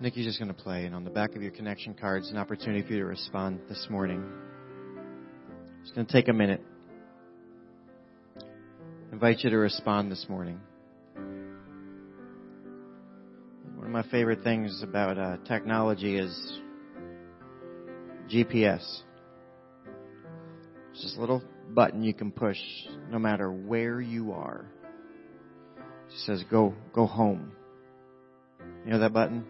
Nikki's 0.02 0.26
just 0.26 0.39
going 0.39 0.54
to 0.54 0.62
play, 0.62 0.86
and 0.86 0.93
on 0.93 1.04
the 1.04 1.10
back 1.10 1.36
of 1.36 1.41
your 1.41 1.52
connection 1.52 1.93
cards, 1.93 2.30
an 2.32 2.38
opportunity 2.38 2.82
for 2.86 2.93
you 2.93 2.99
to 2.99 3.06
respond 3.06 3.62
this 3.70 3.88
morning. 3.89 4.26
It's 5.82 5.91
going 5.91 6.06
to 6.06 6.12
take 6.12 6.28
a 6.28 6.34
minute. 6.34 6.62
I 8.38 9.14
invite 9.14 9.39
you 9.39 9.52
to 9.52 9.58
respond 9.58 10.12
this 10.12 10.26
morning. 10.28 10.60
One 13.76 13.86
of 13.86 13.91
my 13.91 14.04
favorite 14.12 14.43
things 14.43 14.82
about 14.84 15.18
uh, 15.18 15.38
technology 15.47 16.18
is 16.18 16.60
GPS. 18.28 18.84
It's 20.91 21.02
just 21.02 21.18
a 21.18 21.20
little 21.22 21.41
button 21.70 22.04
you 22.04 22.14
can 22.14 22.32
push 22.32 22.60
no 23.12 23.20
matter 23.20 23.51
where 23.51 23.99
you 23.99 24.32
are. 24.32 24.66
She 26.09 26.18
says 26.26 26.43
go 26.49 26.74
go 26.93 27.05
home. 27.05 27.51
You 28.86 28.91
know 28.91 28.99
that 28.99 29.14
button? 29.14 29.45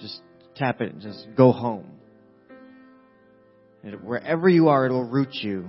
Just 0.00 0.20
tap 0.56 0.80
it 0.80 0.92
and 0.92 1.00
just 1.00 1.28
go 1.36 1.52
home. 1.52 1.86
And 3.82 4.02
wherever 4.02 4.48
you 4.48 4.68
are, 4.68 4.86
it'll 4.86 5.04
route 5.04 5.34
you. 5.34 5.68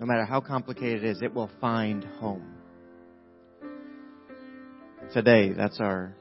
No 0.00 0.06
matter 0.06 0.24
how 0.24 0.40
complicated 0.40 1.04
it 1.04 1.10
is, 1.10 1.22
it 1.22 1.34
will 1.34 1.50
find 1.60 2.04
home. 2.04 2.54
Today, 5.12 5.52
that's 5.52 5.80
our 5.80 6.14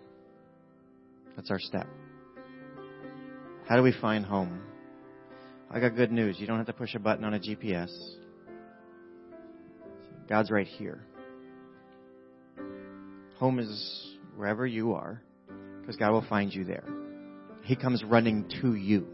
that's 1.35 1.51
our 1.51 1.59
step. 1.59 1.87
How 3.67 3.75
do 3.75 3.83
we 3.83 3.93
find 4.01 4.25
home? 4.25 4.61
I 5.69 5.79
got 5.79 5.95
good 5.95 6.11
news. 6.11 6.37
You 6.39 6.47
don't 6.47 6.57
have 6.57 6.67
to 6.67 6.73
push 6.73 6.95
a 6.95 6.99
button 6.99 7.23
on 7.25 7.33
a 7.33 7.39
GPS. 7.39 7.89
God's 10.27 10.51
right 10.51 10.67
here. 10.67 11.05
Home 13.37 13.59
is 13.59 14.17
wherever 14.35 14.65
you 14.65 14.93
are, 14.93 15.21
because 15.81 15.95
God 15.95 16.11
will 16.11 16.25
find 16.27 16.53
you 16.53 16.63
there. 16.63 16.83
He 17.63 17.75
comes 17.75 18.03
running 18.03 18.49
to 18.61 18.75
you. 18.75 19.07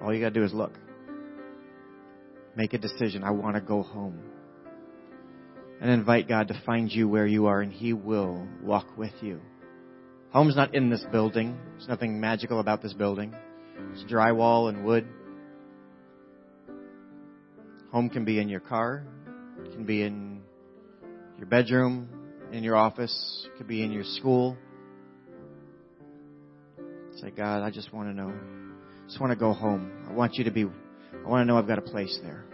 All 0.00 0.12
you 0.12 0.20
got 0.20 0.34
to 0.34 0.40
do 0.40 0.44
is 0.44 0.52
look. 0.52 0.72
Make 2.56 2.72
a 2.74 2.78
decision. 2.78 3.22
I 3.22 3.30
want 3.30 3.56
to 3.56 3.60
go 3.60 3.82
home. 3.82 4.20
And 5.80 5.90
invite 5.90 6.28
God 6.28 6.48
to 6.48 6.62
find 6.64 6.90
you 6.90 7.08
where 7.08 7.26
you 7.26 7.46
are, 7.46 7.60
and 7.60 7.72
He 7.72 7.92
will 7.92 8.46
walk 8.62 8.96
with 8.96 9.12
you. 9.20 9.40
Home's 10.30 10.56
not 10.56 10.74
in 10.74 10.90
this 10.90 11.04
building. 11.12 11.58
There's 11.72 11.88
nothing 11.88 12.20
magical 12.20 12.60
about 12.60 12.82
this 12.82 12.92
building. 12.92 13.34
It's 13.92 14.04
drywall 14.04 14.68
and 14.68 14.84
wood. 14.84 15.06
Home 17.96 18.10
can 18.10 18.26
be 18.26 18.38
in 18.38 18.50
your 18.50 18.60
car. 18.60 19.06
It 19.64 19.72
can 19.72 19.86
be 19.86 20.02
in 20.02 20.42
your 21.38 21.46
bedroom, 21.46 22.10
in 22.52 22.62
your 22.62 22.76
office. 22.76 23.46
It 23.46 23.56
could 23.56 23.66
be 23.66 23.82
in 23.82 23.90
your 23.90 24.04
school. 24.04 24.58
Say, 27.22 27.30
God, 27.30 27.62
I 27.62 27.70
just 27.70 27.94
want 27.94 28.10
to 28.10 28.14
know. 28.14 28.28
I 28.28 29.08
just 29.08 29.18
want 29.18 29.32
to 29.32 29.38
go 29.38 29.54
home. 29.54 29.90
I 30.10 30.12
want 30.12 30.34
you 30.34 30.44
to 30.44 30.50
be, 30.50 30.64
I 30.64 31.26
want 31.26 31.40
to 31.40 31.46
know 31.46 31.56
I've 31.56 31.66
got 31.66 31.78
a 31.78 31.80
place 31.80 32.18
there. 32.22 32.44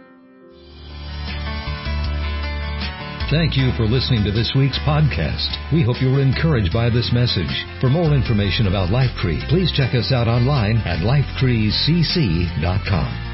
Thank 3.29 3.57
you 3.57 3.71
for 3.75 3.83
listening 3.83 4.23
to 4.23 4.31
this 4.31 4.53
week's 4.55 4.79
podcast. 4.87 5.51
We 5.73 5.83
hope 5.83 6.01
you 6.01 6.09
were 6.09 6.21
encouraged 6.21 6.71
by 6.71 6.89
this 6.89 7.11
message. 7.11 7.51
For 7.81 7.89
more 7.89 8.15
information 8.15 8.67
about 8.67 8.91
LifeTree, 8.91 9.49
please 9.49 9.73
check 9.75 9.93
us 9.93 10.13
out 10.13 10.29
online 10.29 10.77
at 10.87 10.99
lifetreecc.com. 10.99 13.32